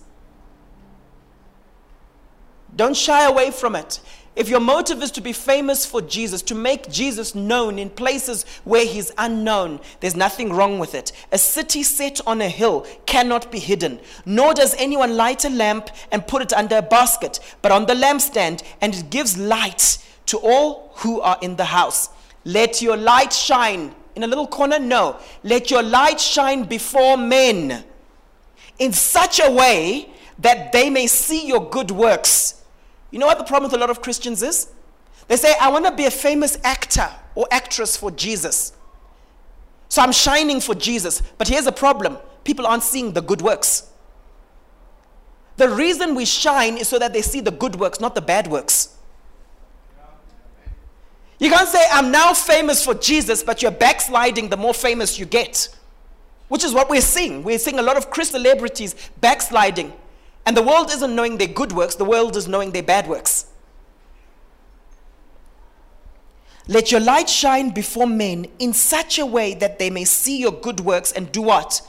[2.75, 3.99] Don't shy away from it.
[4.33, 8.45] If your motive is to be famous for Jesus, to make Jesus known in places
[8.63, 11.11] where he's unknown, there's nothing wrong with it.
[11.33, 15.89] A city set on a hill cannot be hidden, nor does anyone light a lamp
[16.13, 20.37] and put it under a basket, but on the lampstand, and it gives light to
[20.37, 22.07] all who are in the house.
[22.45, 23.93] Let your light shine.
[24.15, 24.79] In a little corner?
[24.79, 25.17] No.
[25.43, 27.83] Let your light shine before men
[28.79, 30.09] in such a way
[30.39, 32.60] that they may see your good works
[33.11, 34.69] you know what the problem with a lot of Christians is?
[35.27, 38.73] They say, I want to be a famous actor or actress for Jesus.
[39.89, 41.21] So I'm shining for Jesus.
[41.37, 43.89] But here's the problem people aren't seeing the good works.
[45.57, 48.47] The reason we shine is so that they see the good works, not the bad
[48.47, 48.97] works.
[51.39, 55.25] You can't say, I'm now famous for Jesus, but you're backsliding the more famous you
[55.25, 55.69] get.
[56.47, 57.43] Which is what we're seeing.
[57.43, 59.91] We're seeing a lot of Christ celebrities backsliding
[60.45, 63.45] and the world isn't knowing their good works, the world is knowing their bad works.
[66.67, 70.51] Let your light shine before men in such a way that they may see your
[70.51, 71.81] good works and do what?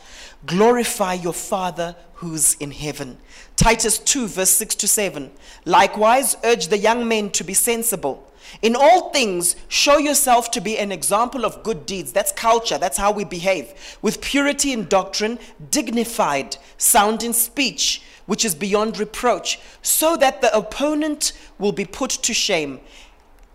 [0.46, 3.18] Glorify your Father who's in heaven.
[3.56, 5.30] Titus 2, verse 6 to 7.
[5.64, 8.28] Likewise, urge the young men to be sensible.
[8.60, 12.12] In all things, show yourself to be an example of good deeds.
[12.12, 13.98] That's culture, that's how we behave.
[14.02, 15.38] With purity in doctrine,
[15.70, 22.10] dignified, sound in speech which is beyond reproach, so that the opponent will be put
[22.10, 22.80] to shame.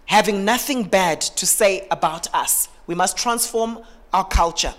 [0.07, 2.69] having nothing bad to say about us.
[2.87, 3.79] We must transform
[4.13, 4.73] our culture.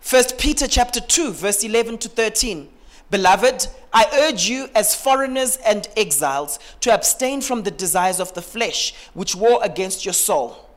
[0.00, 2.68] First Peter chapter 2 verse 11 to 13.
[3.10, 8.42] Beloved, I urge you as foreigners and exiles to abstain from the desires of the
[8.42, 10.68] flesh which war against your soul.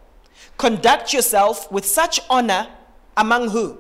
[0.58, 2.68] Conduct yourself with such honor
[3.18, 3.80] among who?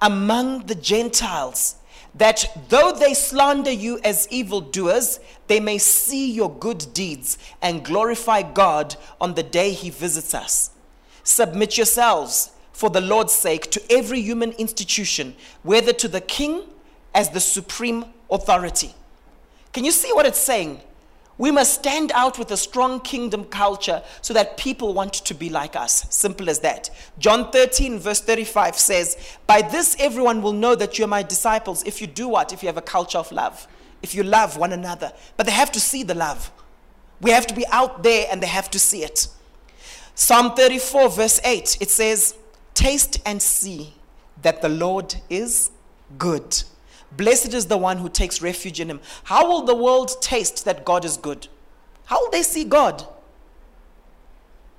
[0.00, 1.76] Among the Gentiles,
[2.14, 8.42] that though they slander you as evildoers, they may see your good deeds and glorify
[8.42, 10.70] God on the day he visits us.
[11.24, 16.62] Submit yourselves for the Lord's sake to every human institution, whether to the king
[17.14, 18.94] as the supreme authority.
[19.72, 20.80] Can you see what it's saying?
[21.42, 25.50] We must stand out with a strong kingdom culture so that people want to be
[25.50, 26.06] like us.
[26.08, 26.88] Simple as that.
[27.18, 29.16] John 13, verse 35 says,
[29.48, 32.52] By this everyone will know that you're my disciples if you do what?
[32.52, 33.66] If you have a culture of love.
[34.02, 35.12] If you love one another.
[35.36, 36.52] But they have to see the love.
[37.20, 39.26] We have to be out there and they have to see it.
[40.14, 42.36] Psalm 34, verse 8, it says,
[42.72, 43.94] Taste and see
[44.42, 45.72] that the Lord is
[46.18, 46.62] good.
[47.16, 49.00] Blessed is the one who takes refuge in him.
[49.24, 51.48] How will the world taste that God is good?
[52.06, 53.06] How will they see God?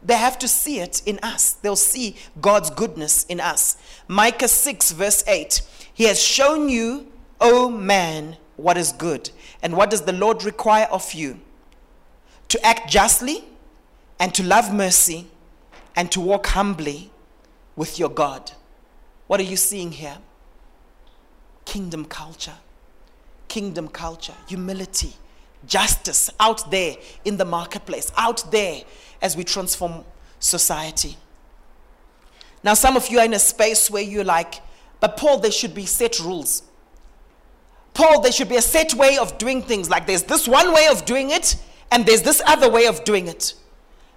[0.02, 1.54] They have to see it in us.
[1.54, 3.78] They'll see God's goodness in us.
[4.08, 5.62] Micah 6, verse 8.
[5.94, 9.30] He has shown you, O man, what is good.
[9.62, 11.40] And what does the Lord require of you?
[12.50, 13.46] To act justly
[14.20, 15.28] and to love mercy
[15.96, 17.12] and to walk humbly
[17.76, 18.52] with your God.
[19.28, 20.18] What are you seeing here?
[21.66, 22.56] Kingdom culture.
[23.48, 25.14] Kingdom culture, humility,
[25.68, 28.82] justice out there in the marketplace, out there
[29.22, 30.04] as we transform
[30.40, 31.18] society.
[32.64, 34.56] Now, some of you are in a space where you're like,
[35.00, 36.64] but Paul, there should be set rules.
[37.94, 39.90] Paul, there should be a set way of doing things.
[39.90, 41.56] Like there's this one way of doing it,
[41.92, 43.54] and there's this other way of doing it.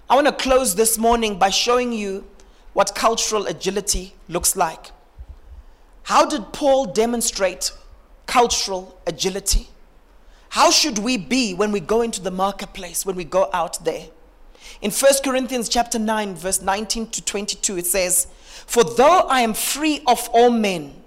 [0.09, 2.25] I want to close this morning by showing you
[2.73, 4.93] what cultural agility looks like.
[6.07, 7.73] How did Paul demonstrate
[8.27, 9.69] cultural agility?
[10.51, 14.07] How should we be when we go into the marketplace, when we go out there?
[14.81, 18.29] In 1 Corinthians chapter 9 verse 19 to 22 it says,
[18.69, 21.03] "For though I am free of all men,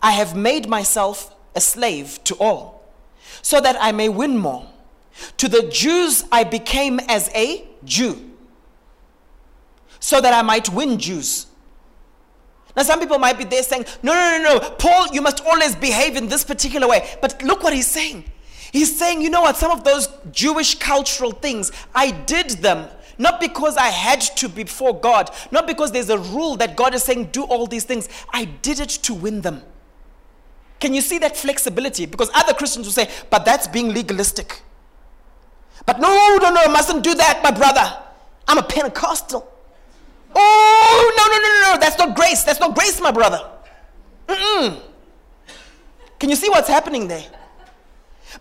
[0.00, 2.82] I have made myself a slave to all,
[3.42, 4.68] so that I may win more.
[5.38, 8.30] To the Jews I became as a Jew,
[9.98, 11.46] so that I might win Jews."
[12.76, 15.74] Now, some people might be there saying, no, no, no, no, Paul, you must always
[15.74, 17.08] behave in this particular way.
[17.22, 18.24] But look what he's saying.
[18.70, 23.40] He's saying, you know what, some of those Jewish cultural things, I did them not
[23.40, 27.30] because I had to before God, not because there's a rule that God is saying,
[27.32, 28.08] do all these things.
[28.32, 29.62] I did it to win them.
[30.80, 32.06] Can you see that flexibility?
[32.06, 34.60] Because other Christians will say, but that's being legalistic.
[35.86, 38.02] But no, no, no, mustn't do that, my brother.
[38.46, 39.50] I'm a Pentecostal.
[40.38, 41.80] Oh, no, no, no, no, no.
[41.80, 42.44] That's not grace.
[42.44, 43.40] That's not grace, my brother.
[44.28, 44.82] Mm-mm.
[46.18, 47.24] Can you see what's happening there?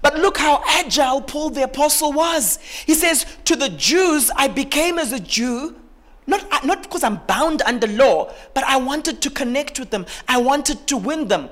[0.02, 2.58] But look how agile Paul the apostle was.
[2.86, 5.80] He says, To the Jews, I became as a Jew,
[6.28, 10.06] not, uh, not because I'm bound under law, but I wanted to connect with them.
[10.28, 11.50] I wanted to win them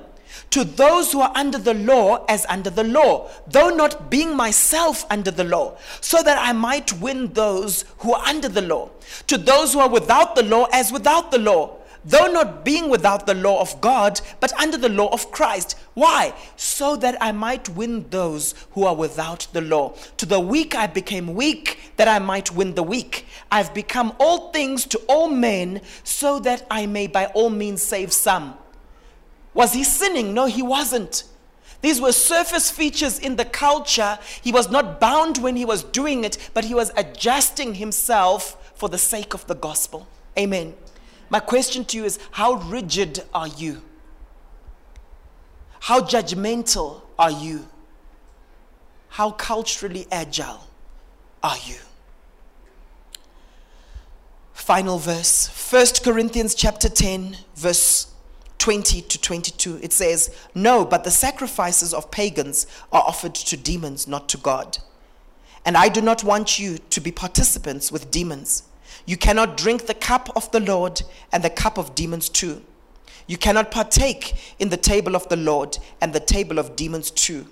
[0.50, 5.04] to those who are under the law as under the law, though not being myself
[5.10, 8.90] under the law, so that I might win those who are under the law.
[9.28, 13.26] To those who are without the law as without the law, though not being without
[13.26, 15.76] the law of God, but under the law of Christ.
[15.94, 16.34] Why?
[16.56, 19.94] So that I might win those who are without the law.
[20.18, 23.26] To the weak I became weak, that I might win the weak.
[23.50, 28.12] I've become all things to all men, so that I may by all means save
[28.12, 28.58] some.
[29.54, 30.34] Was he sinning?
[30.34, 31.24] No, he wasn't.
[31.80, 34.18] These were surface features in the culture.
[34.42, 38.88] He was not bound when he was doing it, but he was adjusting himself for
[38.88, 40.08] the sake of the gospel.
[40.38, 40.74] Amen.
[41.28, 43.82] My question to you is how rigid are you?
[45.80, 47.68] How judgmental are you?
[49.08, 50.66] How culturally agile
[51.42, 51.76] are you?
[54.54, 58.13] Final verse, 1 Corinthians chapter 10, verse
[58.64, 64.08] 20 to 22, it says, No, but the sacrifices of pagans are offered to demons,
[64.08, 64.78] not to God.
[65.66, 68.62] And I do not want you to be participants with demons.
[69.04, 72.62] You cannot drink the cup of the Lord and the cup of demons too.
[73.26, 77.46] You cannot partake in the table of the Lord and the table of demons too.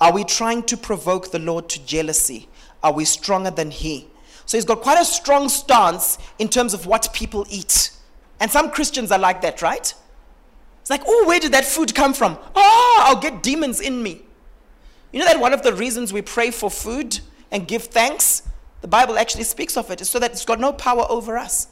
[0.00, 2.48] Are we trying to provoke the Lord to jealousy?
[2.82, 4.08] Are we stronger than He?
[4.46, 7.90] So he's got quite a strong stance in terms of what people eat.
[8.40, 9.92] And some Christians are like that, right?
[10.86, 12.38] It's like, oh, where did that food come from?
[12.54, 14.22] Oh, I'll get demons in me.
[15.10, 17.18] You know that one of the reasons we pray for food
[17.50, 18.44] and give thanks
[18.82, 21.66] The Bible actually speaks of it, is so that it's got no power over us.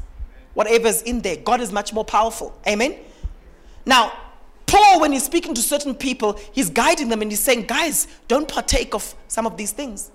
[0.55, 2.59] Whatever's in there, God is much more powerful.
[2.67, 2.97] Amen?
[3.87, 4.13] Now,
[4.67, 8.49] Paul, when he's speaking to certain people, he's guiding them and he's saying, guys, don't
[8.49, 10.11] partake of some of these things.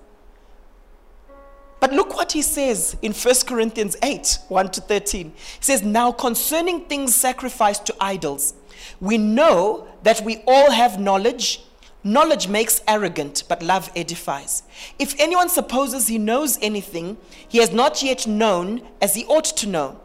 [1.80, 5.30] But look what he says in 1 Corinthians 8 1 to 13.
[5.30, 8.52] He says, Now concerning things sacrificed to idols,
[9.00, 11.62] we know that we all have knowledge.
[12.02, 14.62] Knowledge makes arrogant, but love edifies.
[14.98, 19.66] If anyone supposes he knows anything, he has not yet known as he ought to
[19.66, 20.00] know.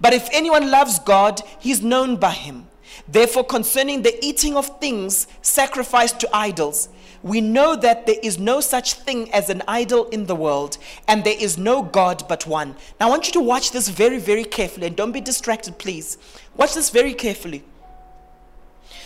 [0.00, 2.66] But if anyone loves God, he is known by him.
[3.06, 6.88] Therefore, concerning the eating of things sacrificed to idols,
[7.22, 11.24] we know that there is no such thing as an idol in the world, and
[11.24, 12.76] there is no God but one.
[13.00, 16.18] Now, I want you to watch this very, very carefully, and don't be distracted, please.
[16.56, 17.64] Watch this very carefully.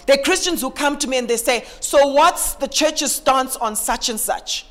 [0.07, 3.57] There are Christians who come to me and they say, So, what's the church's stance
[3.57, 4.67] on such and such?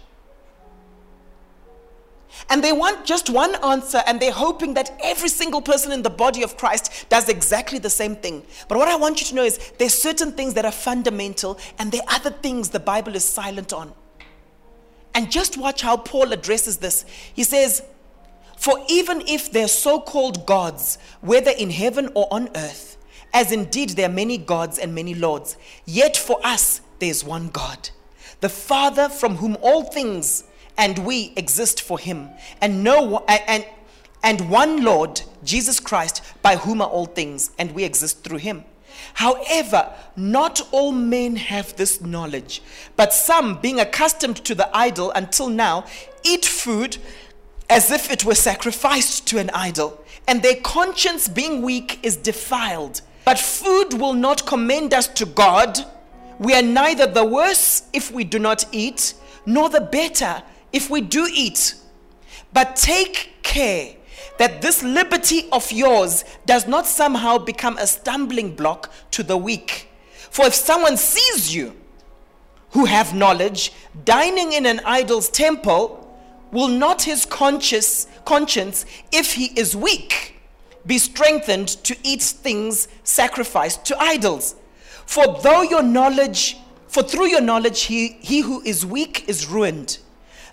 [2.49, 6.09] And they want just one answer, and they're hoping that every single person in the
[6.09, 8.43] body of Christ does exactly the same thing.
[8.67, 11.91] But what I want you to know is there's certain things that are fundamental, and
[11.91, 13.93] there are other things the Bible is silent on.
[15.13, 17.05] And just watch how Paul addresses this.
[17.33, 17.83] He says,
[18.57, 22.97] For even if they're so called gods, whether in heaven or on earth,
[23.33, 27.89] as indeed there are many gods and many lords, yet for us there's one God,
[28.41, 30.43] the Father from whom all things
[30.77, 32.29] and we exist for him
[32.59, 33.65] and no and
[34.23, 38.63] and one lord jesus christ by whom are all things and we exist through him.
[39.13, 42.61] However not all men have this knowledge
[42.95, 45.85] but some being accustomed to the idol until now
[46.23, 46.97] eat food
[47.69, 53.01] as if it were sacrificed to an idol and their conscience being weak is defiled
[53.23, 55.79] but food will not commend us to god
[56.41, 59.13] we are neither the worse if we do not eat
[59.45, 60.41] nor the better
[60.73, 61.75] if we do eat.
[62.51, 63.95] But take care
[64.39, 69.89] that this liberty of yours does not somehow become a stumbling block to the weak.
[70.31, 71.75] For if someone sees you
[72.71, 73.71] who have knowledge
[74.03, 75.97] dining in an idol's temple,
[76.51, 80.40] will not his conscience, conscience, if he is weak,
[80.85, 84.55] be strengthened to eat things sacrificed to idols?
[85.05, 86.57] For though your knowledge,
[86.87, 89.97] for through your knowledge, he, he who is weak is ruined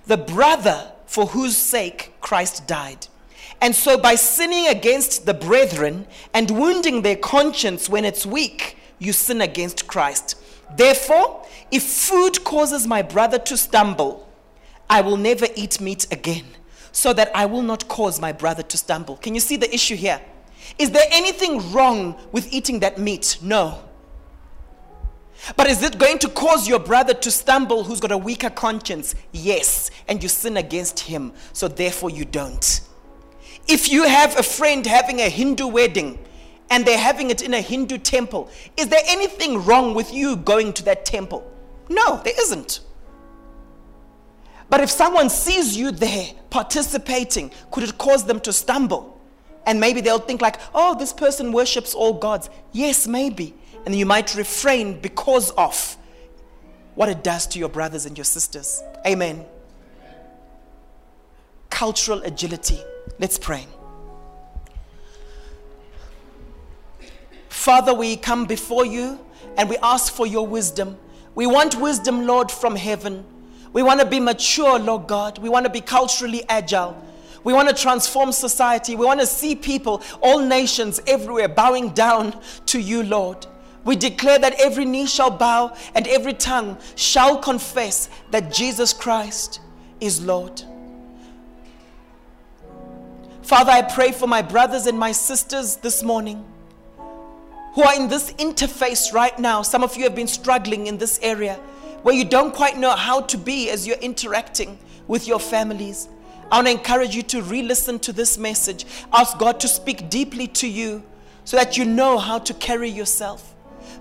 [0.09, 3.07] the brother for whose sake Christ died.
[3.61, 9.12] And so, by sinning against the brethren and wounding their conscience when it's weak, you
[9.12, 10.37] sin against Christ.
[10.76, 14.29] Therefore, if food causes my brother to stumble,
[14.89, 16.45] I will never eat meat again,
[16.93, 19.16] so that I will not cause my brother to stumble.
[19.16, 20.20] Can you see the issue here?
[20.78, 23.39] Is there anything wrong with eating that meat?
[23.43, 23.84] No.
[25.57, 29.14] But is it going to cause your brother to stumble who's got a weaker conscience?
[29.32, 29.91] Yes.
[30.09, 31.32] And you sin against him.
[31.53, 32.80] So therefore you don't.
[33.66, 36.18] If you have a friend having a Hindu wedding
[36.70, 40.72] and they're having it in a Hindu temple, is there anything wrong with you going
[40.74, 41.51] to that temple?
[41.89, 42.80] No, there isn't.
[44.71, 49.19] But if someone sees you there participating, could it cause them to stumble?
[49.66, 53.55] And maybe they'll think like, "Oh, this person worships all gods." Yes, maybe
[53.89, 55.97] and you might refrain because of
[56.95, 58.83] what it does to your brothers and your sisters.
[59.07, 59.47] Amen.
[61.71, 62.83] Cultural agility.
[63.19, 63.66] Let's pray.
[67.49, 69.19] Father, we come before you
[69.57, 70.99] and we ask for your wisdom.
[71.35, 73.24] We want wisdom, Lord, from heaven.
[73.73, 75.39] We want to be mature, Lord God.
[75.39, 77.01] We want to be culturally agile.
[77.45, 78.97] We want to transform society.
[78.97, 83.47] We want to see people, all nations, everywhere, bowing down to you, Lord.
[83.85, 89.61] We declare that every knee shall bow and every tongue shall confess that Jesus Christ
[90.01, 90.62] is Lord.
[93.43, 96.45] Father, I pray for my brothers and my sisters this morning
[97.73, 99.62] who are in this interface right now.
[99.62, 101.59] Some of you have been struggling in this area
[102.03, 106.09] where you don't quite know how to be as you're interacting with your families.
[106.51, 108.87] I want to encourage you to re listen to this message.
[109.12, 111.03] Ask God to speak deeply to you
[111.45, 113.55] so that you know how to carry yourself.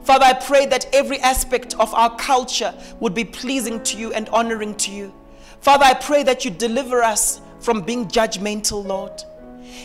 [0.04, 4.30] Father, I pray that every aspect of our culture would be pleasing to you and
[4.30, 5.14] honoring to you.
[5.60, 9.24] Father, I pray that you deliver us from being judgmental, Lord.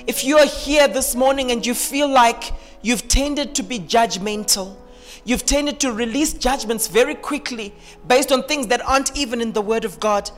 [0.07, 2.53] If you are here this morning and you feel like
[2.83, 4.77] you've tended to be judgmental,
[5.25, 7.75] you've tended to release judgments very quickly
[8.07, 10.31] based on things that aren't even in the Word of God,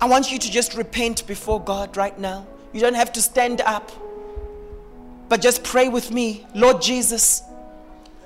[0.00, 2.46] I want you to just repent before God right now.
[2.72, 3.90] You don't have to stand up,
[5.28, 6.46] but just pray with me.
[6.54, 7.42] Lord Jesus,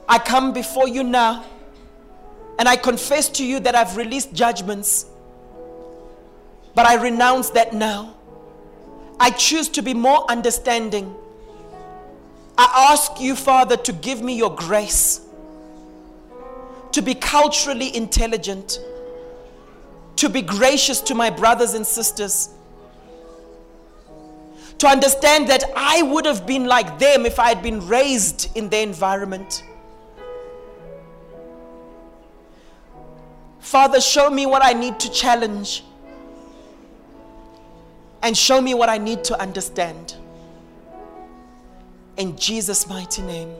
[0.09, 1.45] I come before you now
[2.59, 5.07] and I confess to you that I've released judgments.
[6.75, 8.15] But I renounce that now.
[9.21, 11.15] I choose to be more understanding.
[12.57, 15.21] I ask you, Father, to give me your grace
[16.93, 18.81] to be culturally intelligent,
[20.17, 22.51] to be gracious to my brothers and sisters,
[24.79, 28.69] to understand that I would have been like them if I had been raised in
[28.69, 29.65] their environment.
[33.61, 35.85] Father, show me what I need to challenge
[38.23, 40.17] and show me what I need to understand.
[42.17, 43.55] In Jesus' mighty name,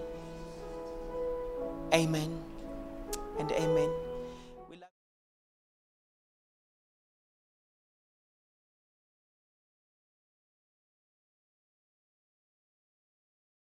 [1.93, 2.48] amen
[3.39, 4.08] and amen.